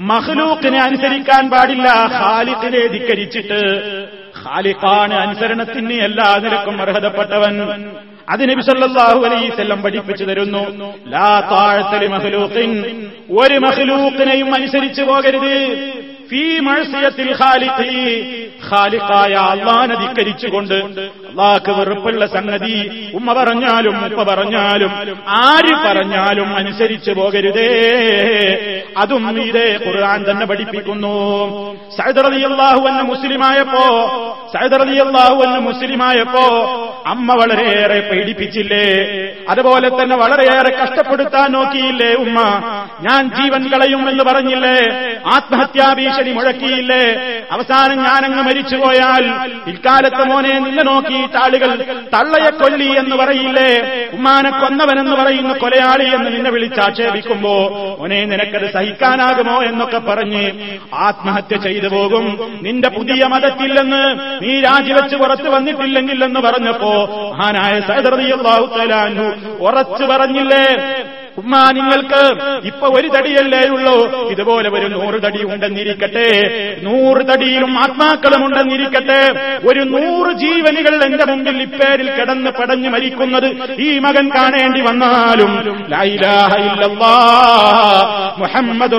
മഹ്ലൂക്കിനെ 0.00 0.78
അനുസരിക്കാൻ 0.80 1.50
പാടില്ല. 1.50 1.88
ഖാലിഖിനെ 2.20 2.86
ധിക്കരിച്ചിട്ട് 2.86 3.60
ഖാലിഖാണ് 4.44 5.14
അനുസരണത്തിന് 5.14 5.92
എല്ലാ 5.92 6.28
നിരക്കും 6.42 6.82
അർഹതപ്പെട്ടവൻ. 6.82 7.54
അതിന് 8.28 8.52
അലൈഹി 9.24 9.48
വസല്ലം 9.48 9.82
പഠിപ്പിച്ചു 9.82 10.24
തരുന്നു. 10.24 10.62
ലാ 11.08 11.30
താഴത്തലി 11.52 12.06
മഹ്ലൂഖിൻ 12.06 12.70
ഒരു 13.30 13.58
മഹ്ലൂക്കിനെയും 13.58 14.54
അനുസരിച്ചു 14.54 15.02
പോകരുത്. 15.02 15.56
ഖാലിഖായ 18.68 19.32
അള്ളാനെ 19.34 19.94
ധിക്കരിച്ചുകൊണ്ട് 19.94 20.74
അള്ളാഹ്ക്ക് 20.74 21.70
വെറുപ്പുള്ള 21.70 22.26
സംഗതി 22.26 23.10
ഉമ്മ 23.14 23.32
പറഞ്ഞാലും 23.32 24.04
ഉപ്പ 24.04 24.22
പറഞ്ഞാലും 24.22 24.92
ആര് 25.28 25.74
പറഞ്ഞാലും 25.86 26.56
അനുസരിച്ചു 26.56 27.10
പോകരുതേ. 27.10 27.68
അതും 28.96 29.40
ഇതേ 29.40 29.78
ഖുർആൻ 29.86 30.24
തന്നെ 30.30 30.46
പഠിപ്പിക്കുന്നു. 30.46 31.14
സൈദർ 31.96 32.26
അലി 32.26 32.42
അള്ളാഹു 32.42 32.88
എന്ന 32.88 33.02
മുസ്ലിമായപ്പോ 33.02 33.84
സൈദർ 34.52 34.80
അലി 34.80 34.96
അള്ളാഹു 34.96 35.42
എന്ന 35.44 35.58
മുസ്ലിമായപ്പോ 35.58 36.46
അമ്മ 37.06 37.32
വളരെയേറെ 37.34 38.00
പേടിപ്പിച്ചില്ലേ? 38.00 38.84
അതുപോലെ 39.48 39.88
തന്നെ 39.88 40.16
വളരെയേറെ 40.16 40.70
കഷ്ടപ്പെടുത്താൻ 40.70 41.52
നോക്കിയില്ലേ 41.52 42.14
ഉമ്മ? 42.14 42.38
ഞാൻ 43.00 43.22
ജീവൻ 43.36 43.62
കളയും 43.72 44.08
എന്ന് 44.10 44.24
പറഞ്ഞില്ലേ? 44.24 44.78
ആത്മഹത്യാ 45.26 45.94
ഭീഷണി 45.98 46.32
മുഴക്കിയില്ലേ? 46.32 47.02
അവസാനം 47.50 47.98
ഞാനങ്ങ് 48.04 48.42
മരിച്ചുപോയാൽ 48.42 49.24
ഇക്കാലത്ത് 49.66 50.22
മോനെ 50.24 50.54
നിന്നെ 50.58 50.82
നോക്കിയിട്ട് 50.82 51.36
ആളുകൾ 51.36 51.70
തള്ളയെ 52.14 52.50
കൊല്ലി 52.50 52.88
എന്ന് 53.02 53.16
പറയില്ലേ? 53.16 53.70
ഉമ്മാനെ 54.12 54.50
കൊന്നവനെന്ന് 54.50 55.16
പറയുന്ന 55.16 55.52
കൊലയാളി 55.52 56.08
എന്ന് 56.14 56.30
നിന്നെ 56.36 56.50
വിളിച്ചാക്ഷേപിക്കുമ്പോ 56.50 57.54
മോനെ 58.00 58.24
നിനക്കത് 58.24 58.66
സഹിക്കാനാകുമോ? 58.72 59.62
എന്നൊക്കെ 59.62 59.98
പറഞ്ഞ് 59.98 60.44
ആത്മഹത്യ 60.94 61.56
ചെയ്തു 61.56 61.88
പോകും. 61.88 62.26
നിന്റെ 62.62 62.88
പുതിയ 62.88 63.24
മതത്തില്ലെന്ന് 63.24 64.02
നീ 64.42 64.60
രാജിവെച്ച് 64.60 65.16
പുറത്തു 65.16 65.48
വന്നിട്ടില്ലെങ്കിൽ 65.48 66.24
എന്ന് 66.24 66.40
പറഞ്ഞപ്പോ 66.40 66.93
മഹാനായ 67.30 67.80
സൈദറിയാഹു 67.80 68.66
തലാനു 68.76 69.26
ഉറച്ചു 69.66 70.04
പറഞ്ഞില്ലേ? 70.04 70.64
ഉമ്മ 71.38 71.54
നിങ്ങൾക്ക് 71.78 72.22
ഇപ്പൊ 72.66 72.86
ഒരു 72.98 73.08
തടിയല്ലേ 73.14 73.62
ഉള്ളൂ. 73.76 73.94
ഇതുപോലെ 74.32 74.68
ഒരു 74.76 74.86
നൂറ് 74.94 75.18
തടി 75.24 75.40
ഉണ്ടെന്നിരിക്കട്ടെ. 75.52 76.28
നൂറ് 76.82 77.22
തടിയിലും 77.30 77.72
ആത്മാക്കളും 77.78 78.42
ഉണ്ടെന്നിരിക്കട്ടെ 78.46 79.20
ഒരു 79.68 79.82
നൂറ് 79.94 80.32
ജീവനുകൾ 80.42 80.94
എന്റെ 81.06 81.24
മുമ്പിൽ 81.30 81.58
ഇപ്പേരിൽ 81.62 82.08
കിടന്ന് 82.10 82.50
പടഞ്ഞു 82.58 82.90
മരിക്കുന്നത് 82.94 83.48
ഈ 83.86 83.88
മകൻ 84.06 84.28
കാണേണ്ടി 84.36 84.80
വന്നാലും 84.88 85.52
മുഹമ്മദ് 88.42 88.98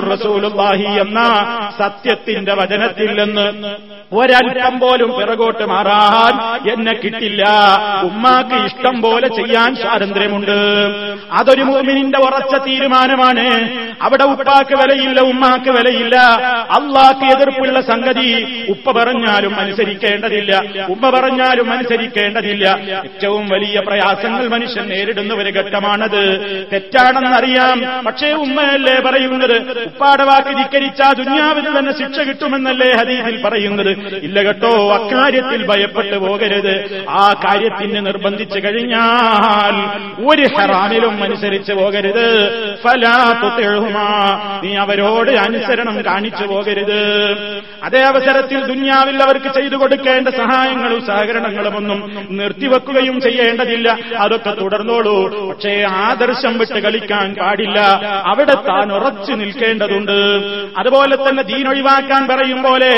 എന്ന 1.04 1.20
സത്യത്തിന്റെ 1.78 2.54
വചനത്തിൽ 2.54 3.10
നിന്ന് 3.20 3.46
ഒരൽപ്പം 4.18 4.74
പോലും 4.80 5.10
പിറകോട്ട് 5.18 5.64
മാറാൻ 5.70 6.34
എന്നെ 6.72 6.92
കിട്ടില്ല. 6.92 7.42
ഉമ്മാക്ക് 8.08 8.56
ഇഷ്ടം 8.66 8.96
പോലെ 9.02 9.28
ചെയ്യാൻ 9.38 9.70
സ്വാതന്ത്ര്യമുണ്ട്. 9.76 10.58
അതൊരു 11.32 11.64
മോമിനിന്റെ 11.70 12.18
ഉറച്ച 12.26 12.54
തീരുമാനമാണ്. 12.66 13.46
അവിടെ 14.02 14.24
ഉപ്പാക്ക് 14.24 14.76
വിലയില്ല 14.76 15.20
ഉമ്മാക്ക് 15.20 15.70
വിലയില്ല. 15.70 16.16
അള്ളാക്ക് 16.70 17.36
എതിർപ്പുള്ള 17.36 17.80
സംഗതി 17.80 18.30
ഉപ്പ 18.68 18.90
പറഞ്ഞാലും 18.90 19.60
അനുസരിക്കേണ്ടതില്ല. 19.60 20.62
ഉമ്മ 20.88 21.10
പറഞ്ഞാലും 21.10 21.72
അനുസരിക്കേണ്ടതില്ല. 21.72 22.66
ഏറ്റവും 23.04 23.48
വലിയ 23.48 23.80
പ്രയാസങ്ങൾ 23.80 24.48
മനുഷ്യൻ 24.48 24.86
നേരിടുന്ന 24.88 25.34
ഒരു 25.34 25.50
ഘട്ടമാണത്. 25.50 26.22
തെറ്റാണെന്നറിയാം. 26.72 28.04
പക്ഷേ 28.04 28.32
ഉമ്മയല്ലേ 28.32 28.96
പറയുന്നത്? 29.00 29.56
ഉപ്പാടെ 29.84 30.24
വാക്ക് 30.24 30.56
ധിക്കരിച്ചാൽ 30.56 31.12
ദുന്യാവിന് 31.12 31.78
തന്നെ 31.78 31.92
ശിക്ഷ 31.92 32.18
കിട്ടുമെന്നല്ലേ 32.20 32.90
ഹദീസിൽ 32.96 33.42
പറയുന്നത്. 33.42 33.92
ഇല്ല 34.22 34.42
കേട്ടോ 34.42 34.72
അക്കാര്യത്തിൽ 34.94 35.66
ഭയപ്പെട്ടു 35.66 36.16
പോകരുത്. 36.16 36.74
ആ 37.08 37.34
കാര്യത്തിന് 37.44 38.06
നിർബന്ധിച്ചു 38.06 38.58
കഴിഞ്ഞാൽ 38.58 39.74
ഒരു 40.26 40.46
ഹറാമിലും 40.56 41.22
അനുസരിച്ച് 41.22 41.72
പോകരുത്. 41.72 42.15
ഫലാത്തുമാ 42.84 44.60
നീ 44.64 44.76
അവരോട് 44.76 45.30
അനുസരണം 45.30 46.04
കാണിച്ചു 46.06 46.44
പോകരുത്. 46.44 46.96
അതേ 47.82 48.00
അവസരത്തിൽ 48.00 48.66
ദുന്യാവിൽ 48.66 49.22
അവർക്ക് 49.22 49.46
ചെയ്തു 49.46 49.76
കൊടുക്കേണ്ട 49.76 50.28
സഹായങ്ങളും 50.28 51.06
സഹകരണങ്ങളും 51.06 51.76
ഒന്നും 51.76 52.26
നിർത്തിവെക്കുകയും 52.30 53.20
ചെയ്യേണ്ടതില്ല. 53.20 53.98
അതൊക്കെ 54.18 54.50
തുടർന്നോളൂ. 54.60 55.48
പക്ഷേ 55.48 55.82
ആദർശം 55.82 56.58
വിട്ട് 56.58 56.78
കളിക്കാൻ 56.78 57.34
പാടില്ല. 57.34 57.80
അവിടെ 58.26 58.54
താൻ 58.54 58.92
ഉറച്ചു 58.92 59.32
നിൽക്കേണ്ടതുണ്ട്. 59.32 60.12
അതുപോലെ 60.78 61.16
തന്നെ 61.16 61.42
ദീനൊഴിവാക്കാൻ 61.42 62.28
പറയും 62.28 62.62
പോലെ 62.62 62.88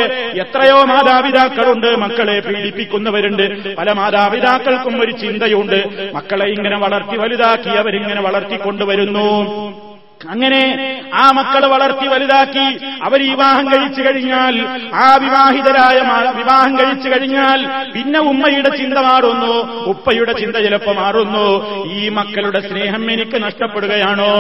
എത്രയോ 0.41 0.85
മാതാപിതാക്കളുണ്ട്. 0.85 1.97
മക്കളെ 1.97 2.41
പീഡിപ്പിക്കുന്നവരുണ്ട്. 2.41 3.77
പല 3.77 3.93
മാതാപിതാക്കൾക്കും 3.93 5.01
ഒരു 5.01 5.11
ചിന്തയുണ്ട്. 5.11 6.11
മക്കളെ 6.15 6.47
ഇങ്ങനെ 6.47 6.79
വളർത്തി 6.79 7.17
വലുതാക്കി 7.17 7.69
അവരിങ്ങനെ 7.69 8.21
വളർത്തിക്കൊണ്ടുവരുന്നു. 8.21 9.08
വരുന്നു 9.17 9.88
അങ്ങനെ 10.29 11.03
ആ 11.15 11.31
മക്കളെ 11.31 11.67
വളർത്തി 11.67 12.07
വലുതാക്കി 12.07 12.87
അവർ 13.03 13.31
വിവാഹം 13.31 13.69
കഴിച്ചു 13.69 14.03
കഴിഞ്ഞാൽ 14.03 14.67
ആ 14.95 15.17
വിവാഹിതരായ 15.17 15.99
വിവാഹം 16.33 16.79
കഴിച്ചു 16.79 17.09
കഴിഞ്ഞാൽ 17.09 17.67
പിന്നെ 17.95 18.21
ഉമ്മയുടെ 18.21 18.77
ചിന്ത 18.77 18.99
മാറുന്നു 18.99 19.85
ഉപ്പയുടെ 19.85 20.33
ചിന്ത 20.33 20.57
ചിലപ്പോ 20.57 20.93
മാറുന്നു. 20.93 21.75
ഈ 21.93 22.09
മക്കളുടെ 22.09 22.61
സ്നേഹം 22.61 23.11
എനിക്ക് 23.11 23.43
നഷ്ടപ്പെടുകയാണോ? 23.43 24.33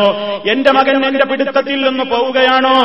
എന്റെ 0.51 0.73
മകൻ 0.73 1.07
എന്റെ 1.07 1.25
പിടുത്തത്തിൽ 1.25 1.89
നിന്ന് 1.89 2.05
പോവുകയാണോ? 2.05 2.79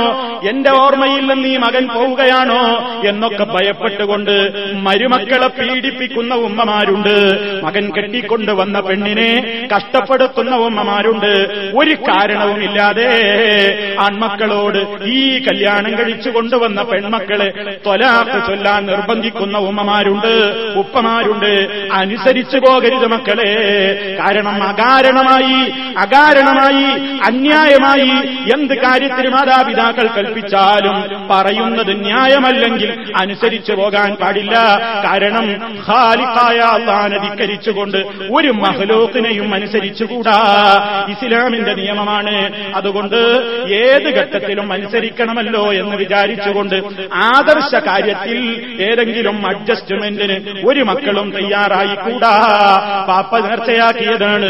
എന്റെ 0.50 0.72
ഓർമ്മയിൽ 0.72 1.34
നിന്ന് 1.34 1.48
ഈ 1.48 1.58
മകൻ 1.58 1.88
പോവുകയാണോ? 1.88 2.94
എന്നൊക്കെ 3.08 3.44
ഭയപ്പെട്ടുകൊണ്ട് 3.44 4.52
മരുമക്കളെ 4.74 5.48
പീഡിപ്പിക്കുന്ന 5.48 6.36
ഉമ്മമാരുണ്ട്. 6.36 7.18
മകൻ 7.64 7.92
കെട്ടിക്കൊണ്ടുവന്ന 7.98 8.80
പെണ്ണിനെ 8.80 9.68
കഷ്ടപ്പെടുത്തുന്ന 9.76 10.56
ഉമ്മമാരുണ്ട്. 10.56 11.34
ഒരു 11.76 11.96
കാരണവുമില്ലാതെ 12.84 13.96
ആൺമക്കളോട് 14.00 15.04
ഈ 15.04 15.40
കല്യാണം 15.40 15.98
കഴിച്ചു 15.98 16.30
കൊണ്ടുവന്ന 16.30 16.82
പെൺമക്കളെ 16.82 17.80
തൊലാക്ക് 17.86 18.48
ചൊല്ലാൻ 18.48 18.86
നിർബന്ധിക്കുന്ന 18.86 19.58
ഉമ്മമാരുണ്ട്. 19.58 20.54
ഉപ്പമാരുണ്ട്. 20.76 21.54
അനുസരിച്ചു 21.94 22.58
പോകരുത് 22.58 23.08
മക്കളെ. 23.08 24.18
കാരണം 24.20 24.64
അകാരണമായി 24.64 25.72
അകാരണമായി 25.98 26.84
അന്യായമായി 27.28 28.28
എന്ത് 28.60 28.74
കാര്യത്തിന് 28.74 29.30
മാതാപിതാക്കൾ 29.30 30.08
കൽപ്പിച്ചാലും 30.08 31.28
പറയുന്നത് 31.32 32.06
ന്യായമല്ലെങ്കിൽ 32.06 33.14
അനുസരിച്ചു 33.18 33.74
പോകാൻ 33.74 34.16
പാടില്ല. 34.16 34.56
കാരണം 35.06 35.46
ഖാലിഖായ 35.90 36.58
അള്ളാനെ 36.58 37.18
ധിക്കരിച്ചുകൊണ്ട് 37.20 37.98
ഒരു 38.32 38.52
മഹലോക്കിനെയും 38.52 39.54
അനുസരിച്ചുകൂടാ. 39.54 40.40
ഇസ്ലാമിന്റെ 41.10 41.74
നിയമമാണ് 41.74 42.34
അതുകൊണ്ട് 42.76 43.16
ഏത് 43.74 44.08
ഘട്ടത്തിലും 44.16 44.74
അനുസരിക്കണമല്ലോ 44.74 45.74
എന്ന് 45.74 45.96
വിചാരിച്ചുകൊണ്ട് 45.96 46.76
ആദർശ 47.14 47.76
കാര്യത്തിൽ 47.76 48.40
ഏതെങ്കിലും 48.82 49.48
അഡ്ജസ്റ്റ്മെന്റിന് 49.48 50.38
ഒരു 50.66 50.84
മക്കളും 50.84 51.32
തയ്യാറായി 51.32 51.96
കൂടാ 51.96 52.34
പാപ്പ 53.08 53.40
നേർച്ചയാക്കിയതാണ്. 53.40 54.50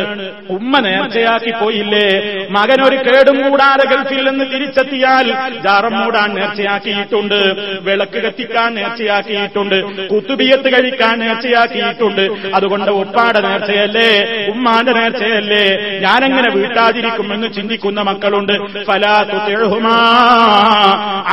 ഉമ്മ 0.49 0.79
നേർച്ചയാക്കി 0.79 1.51
പോയില്ലേ 1.51 2.07
മകനൊരു 2.51 2.95
കേടും 2.95 3.49
കൂടാതെ 3.49 3.95
ഗൾഫിൽ 3.95 4.29
നിന്ന് 4.29 4.45
തിരിച്ചെത്തിയാൽ 4.53 5.27
ജാറം 5.63 5.99
മൂടാൻ 5.99 6.33
നേർച്ചയാക്കിയിട്ടുണ്ട്. 6.33 7.39
വിളക്ക് 7.81 8.19
കത്തിക്കാൻ 8.23 8.75
നേർച്ചയാക്കിയിട്ടുണ്ട്. 8.75 10.07
കുത്തുബിയത്ത് 10.07 10.69
കഴിക്കാൻ 10.73 11.19
നേർച്ചയാക്കിയിട്ടുണ്ട്. 11.19 12.25
അതുകൊണ്ട് 12.55 12.91
ഉപ്പാടെ 12.91 13.39
നേർച്ചയല്ലേ? 13.39 14.09
ഉമ്മാന്റെ 14.51 14.91
നേർച്ചയല്ലേ? 14.91 15.65
ഞാനെങ്ങനെ 15.99 16.49
വീട്ടാതിരിക്കുമെന്ന് 16.49 17.47
ചിന്തിക്കുന്ന 17.53 18.01
മക്കളുണ്ട്. 18.13 18.53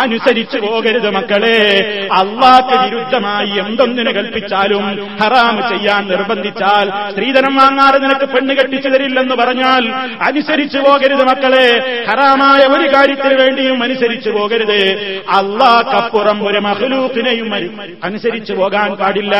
അനുസരിച്ചു 0.00 0.58
പോകരുത് 0.58 1.10
മക്കളെ. 1.10 2.08
അള്ളാക്ക് 2.12 2.94
വിരുദ്ധമായി 2.94 3.58
എന്തൊന്നിനെ 3.58 4.12
കൽപ്പിച്ചാലും 4.12 5.06
ഹറാം 5.22 5.68
ചെയ്യാൻ 5.68 6.06
നിർബന്ധിച്ചാൽ 6.06 7.10
സ്ത്രീധനം 7.10 7.56
വാങ്ങാതെ 7.56 7.98
നിനക്ക് 7.98 8.24
പെണ്ണ് 8.24 8.56
കെട്ടിച്ചു 8.56 8.88
തരില്ലെന്ന് 8.88 9.34
പറഞ്ഞാൽ 9.34 9.92
അനുസരിച്ചു 10.22 10.78
പോകരുത് 10.78 11.24
മക്കളെ. 11.24 12.04
ഹറാമായ 12.08 12.60
ഒരു 12.66 12.94
കാര്യത്തിന് 12.94 13.34
വേണ്ടിയും 13.34 13.82
അനുസരിച്ചു 13.82 14.30
പോകരുത്. 14.30 14.96
അള്ളാക്കപ്പുറം 15.30 16.46
ഒരു 16.46 16.58
മഹലൂക്കിനെയും 16.58 17.54
അരി- 17.54 17.70
അനുസരിച്ചു 18.04 18.52
പോകാൻ 18.52 18.94
പാടില്ല. 18.94 19.36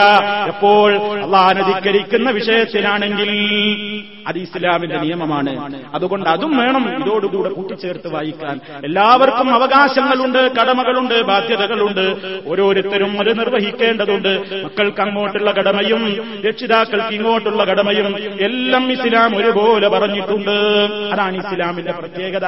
എപ്പോൾ? 0.46 0.94
അള്ളാഹനെ 1.22 1.62
ധിക്കരിക്കുന്ന 1.62 2.30
വിഷയത്തിലാണെങ്കിൽ 2.30 3.30
അത് 4.30 4.38
ഇസ്ലാമിന്റെ 4.38 4.98
നിയമമാണ്. 4.98 5.52
അതുകൊണ്ട് 5.94 6.30
അതും 6.30 6.56
വേണം 6.56 6.84
ഇതോടുകൂടെ 7.02 7.48
കൂട്ടിച്ചേർത്ത് 7.48 8.08
വായിക്കാൻ. 8.14 8.60
എല്ലാവർക്കും 8.84 9.54
അവകാശങ്ങളുണ്ട് 9.54 10.42
കടമകളുണ്ട് 10.56 11.22
ബാധ്യതകളുണ്ട്. 11.22 12.06
ഓരോരുത്തരും 12.46 13.20
അത് 13.20 13.38
നിർവഹിക്കേണ്ടതുണ്ട്. 13.38 14.32
മക്കൾക്ക് 14.64 15.00
അങ്ങോട്ടുള്ള 15.00 15.50
കടമയും 15.50 16.02
രക്ഷിതാക്കൾക്ക് 16.48 17.14
ഇങ്ങോട്ടുള്ള 17.14 17.64
കടമയും 17.64 18.16
എല്ലാം 18.40 18.92
ഇസ്ലാം 18.92 19.36
ഒരുപോലെ 19.36 19.88
പറഞ്ഞിട്ടുണ്ട്. 19.88 20.56
അതാണ് 21.12 21.36
ഇസ്ലാമിന്റെ 21.36 21.92
പ്രത്യേകത. 21.92 22.46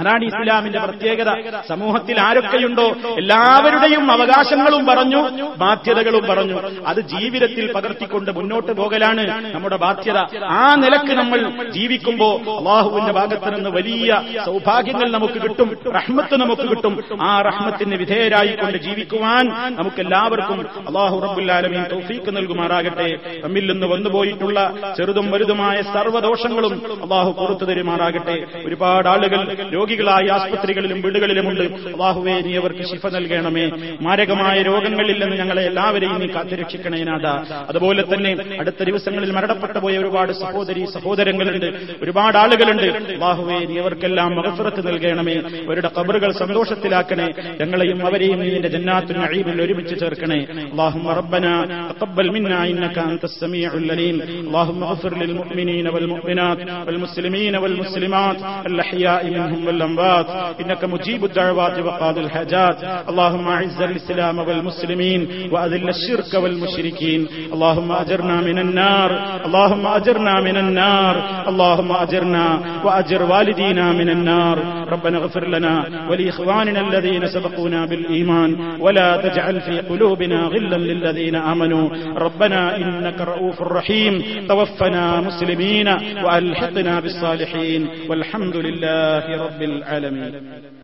അതാണ് 0.00 0.24
ഇസ്ലാമിന്റെ 0.24 0.78
പ്രത്യേകത. 0.78 1.30
സമൂഹത്തിൽ 1.68 2.20
ആരൊക്കെയുണ്ടോ 2.20 2.86
എല്ലാവരുടെയും 3.18 4.10
അവകാശങ്ങളും 4.10 4.86
പറഞ്ഞു 4.86 5.20
ബാധ്യതകളും 5.58 6.24
പറഞ്ഞു. 6.28 6.56
അത് 6.86 7.00
ജീവിതത്തിൽ 7.00 7.72
പകർത്തിക്കൊണ്ട് 7.72 8.30
മുന്നോട്ട് 8.30 8.72
പോകലാണ് 8.72 9.54
നമ്മുടെ 9.54 9.76
ബാധ്യത. 9.76 10.18
ആ 10.44 10.74
നിലയ്ക്ക് 10.74 11.14
നമ്മൾ 11.14 11.70
ജീവിക്കുമ്പോ 11.70 12.30
അള്ളാഹുവിന്റെ 12.58 13.12
ഭാഗത്ത് 13.12 13.54
നിന്ന് 13.54 13.70
വലിയ 13.70 14.22
സൗഭാഗ്യങ്ങൾ 14.46 15.10
നമുക്ക് 15.10 15.42
കിട്ടും 15.42 15.76
റഹ്മത്ത് 15.94 16.36
നമുക്ക് 16.36 16.66
കിട്ടും. 16.70 16.94
ആ 17.22 17.40
റഹ്മത്തിന് 17.40 17.96
വിധേയരായിക്കൊണ്ട് 17.96 18.78
ജീവിക്കുവാൻ 18.78 19.46
നമുക്ക് 19.76 20.00
എല്ലാവർക്കും 20.00 20.60
അള്ളാഹു 20.86 21.18
റബുല്ലാലമീൻ 21.18 21.84
തൗഫീക്ക് 21.92 22.36
നൽകുമാറാകട്ടെ. 22.36 23.08
നമ്മിൽ 23.44 23.72
നിന്ന് 23.72 23.86
വന്നുപോയിട്ടുള്ള 23.86 24.58
ചെറുതും 24.96 25.30
വലുതുമായ 25.30 25.82
സർവദോഷങ്ങളും 25.82 27.02
അള്ളാഹു 27.02 27.30
പുറത്തു 27.32 27.64
തരുമാറാകട്ടെ. 27.64 28.36
ഒരുപാട് 28.66 29.08
ആളുകൾ 29.08 29.40
രോഗികളായ 29.89 30.27
ആസ്പത്രികളിലും 30.35 30.99
വീടുകളിലുമുണ്ട് 31.05 31.63
അള്ളാഹുവേ 31.91 32.35
നീ 32.45 32.53
അവർക്ക് 32.61 32.83
ശിഫ 32.91 33.05
നൽകണമേ 33.15 33.65
മാരകമായ 34.05 34.57
രോഗങ്ങളിൽ 34.69 35.17
നിന്ന് 35.23 35.37
ഞങ്ങളെ 35.41 35.63
എല്ലാവരെയും 35.71 36.17
നീ 36.21 36.27
കാത്തുരക്ഷിക്കണേ 36.35 37.01
നാഥ 37.09 37.25
അതുപോലെ 37.71 38.03
തന്നെ 38.11 38.31
അടുത്ത 38.61 38.81
ദിവസങ്ങളിൽ 38.89 39.31
മരണപ്പെട്ടു 39.37 39.79
പോയ 39.85 39.95
ഒരുപാട് 40.03 40.33
സഹോദരി 40.43 40.83
സഹോദരങ്ങളുണ്ട് 40.95 41.67
ഒരുപാട് 42.03 42.37
ആളുകളുണ്ട് 42.43 42.87
അള്ളാഹുവേ 43.17 43.59
നീ 43.69 43.77
അവർക്കെല്ലാം 43.83 44.31
മകഫുറത്ത് 44.39 44.83
നൽകണമേ 44.89 45.37
അവരുടെ 45.61 45.91
കബറുകൾ 45.97 46.31
സന്തോഷത്തിലാക്കണേ 46.41 47.27
ഞങ്ങളെയും 47.61 47.99
അവരെയും 48.07 48.39
നീ 48.43 48.49
നിന്റെ 48.55 48.71
ജന്നാത്തു 48.75 49.13
നഈമിൽ 49.19 49.59
ഒരുമിച്ച് 49.65 49.95
ചേർക്കണേ 50.01 50.39
اللهم 50.69 51.07
ربنا 51.19 51.51
تقبل 51.93 52.27
منا 52.35 52.59
انك 52.69 52.97
انت 53.05 53.23
السميع 53.25 53.69
العليم 53.75 54.15
اللهم 54.43 54.81
اغفر 54.85 55.11
للمؤمنين 55.21 55.85
والمؤمنات 55.87 56.57
والمسلمين 56.85 57.53
والمسلمات 57.55 58.37
الاحياء 58.69 59.21
منهم 59.35 59.63
والاموات 59.70 60.26
إنك 60.60 60.84
مجيب 60.84 61.24
الدعوات 61.24 61.78
وقاضي 61.78 62.20
الحاجات. 62.20 62.78
اللهم 63.08 63.48
أعز 63.48 63.82
الإسلام 63.82 64.38
والمسلمين 64.38 65.28
وأذل 65.52 65.88
الشرك 65.88 66.42
والمشركين. 66.42 67.28
اللهم 67.52 67.92
أجرنا 67.92 68.36
من 68.40 68.58
النار. 68.58 69.10
اللهم 69.46 69.86
أجرنا 69.86 70.40
من 70.40 70.56
النار. 70.56 71.14
اللهم 71.48 71.92
أجرنا 71.92 72.46
وأجر 72.84 73.22
والدينا 73.22 73.92
من 73.92 74.08
النار. 74.10 74.58
ربنا 74.90 75.18
اغفر 75.18 75.46
لنا 75.48 75.74
ولإخواننا 76.10 76.80
الذين 76.88 77.26
سبقونا 77.26 77.86
بالإيمان. 77.86 78.80
ولا 78.80 79.16
تجعل 79.16 79.60
في 79.60 79.80
قلوبنا 79.80 80.40
غلا 80.46 80.76
للذين 80.76 81.34
آمنوا. 81.34 81.90
ربنا 82.16 82.76
إنك 82.76 83.20
رؤوف 83.20 83.62
رحيم. 83.62 84.22
توفنا 84.48 85.20
مسلمين 85.20 85.88
وألحقنا 86.24 87.00
بالصالحين. 87.00 87.88
والحمد 88.08 88.56
لله 88.56 89.44
رب 89.44 89.59
العالمين. 89.62 90.79